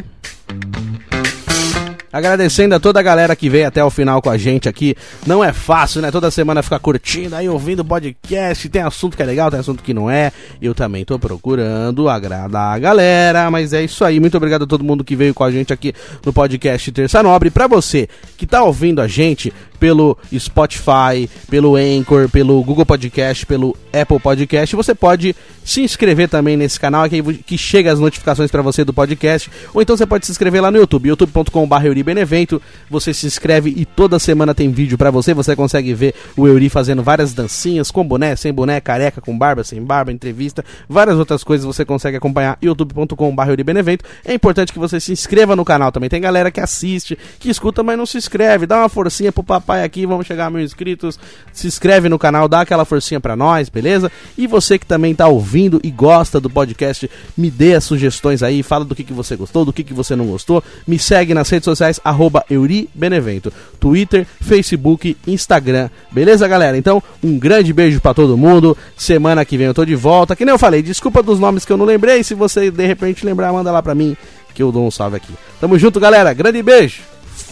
[2.12, 4.96] Agradecendo a toda a galera que veio até o final com a gente aqui.
[5.28, 6.10] Não é fácil, né?
[6.10, 8.68] Toda semana ficar curtindo aí, ouvindo podcast.
[8.70, 10.32] Tem assunto que é legal, tem assunto que não é.
[10.60, 13.52] Eu também tô procurando agradar a galera.
[13.52, 14.20] Mas é isso aí.
[14.20, 15.94] Muito obrigado a todo mundo que veio com a gente aqui
[16.26, 17.52] no podcast Terça Nobre.
[17.52, 18.08] Pra você
[18.38, 24.76] que tá ouvindo a gente pelo Spotify, pelo Anchor, pelo Google Podcast, pelo Apple Podcast,
[24.76, 28.94] você pode se inscrever também nesse canal que, que chega as notificações para você do
[28.94, 33.74] podcast, ou então você pode se inscrever lá no YouTube, youtube.com.br Benevento, você se inscreve
[33.76, 37.92] e toda semana tem vídeo para você, você consegue ver o Euri fazendo várias dancinhas
[37.92, 42.18] com boné, sem boné, careca, com barba, sem barba, entrevista, várias outras coisas você consegue
[42.18, 44.06] acompanhar youtube.com.br Benevento.
[44.24, 46.10] É importante que você se inscreva no canal também.
[46.10, 48.66] Tem galera que assiste, que escuta, mas não se inscreve.
[48.66, 51.20] Dá uma forcinha pro papai aqui, vamos chegar a mil inscritos.
[51.52, 54.10] Se inscreve no canal, dá aquela forcinha pra nós, beleza?
[54.38, 58.64] E você que também tá ouvindo e gosta do podcast, me dê as sugestões aí,
[58.64, 60.64] fala do que, que você gostou, do que, que você não gostou.
[60.88, 63.52] Me segue nas redes sociais, arroba Euribenevento.
[63.78, 65.90] Twitter, Facebook, Instagram.
[66.10, 66.78] Beleza, galera?
[66.78, 68.78] Então, um grande beijo para todo mundo.
[68.96, 70.36] Semana que vem eu tô de volta.
[70.36, 72.24] Que nem eu falei, desculpa dos nomes que eu não lembrei.
[72.24, 74.16] Se você de repente lembrar, manda lá pra mim
[74.54, 75.34] que eu dou um salve aqui.
[75.60, 76.34] Tamo junto, galera.
[76.34, 77.02] Grande beijo.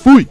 [0.04, 0.28] Fui!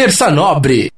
[0.00, 0.90] Terça Nobre.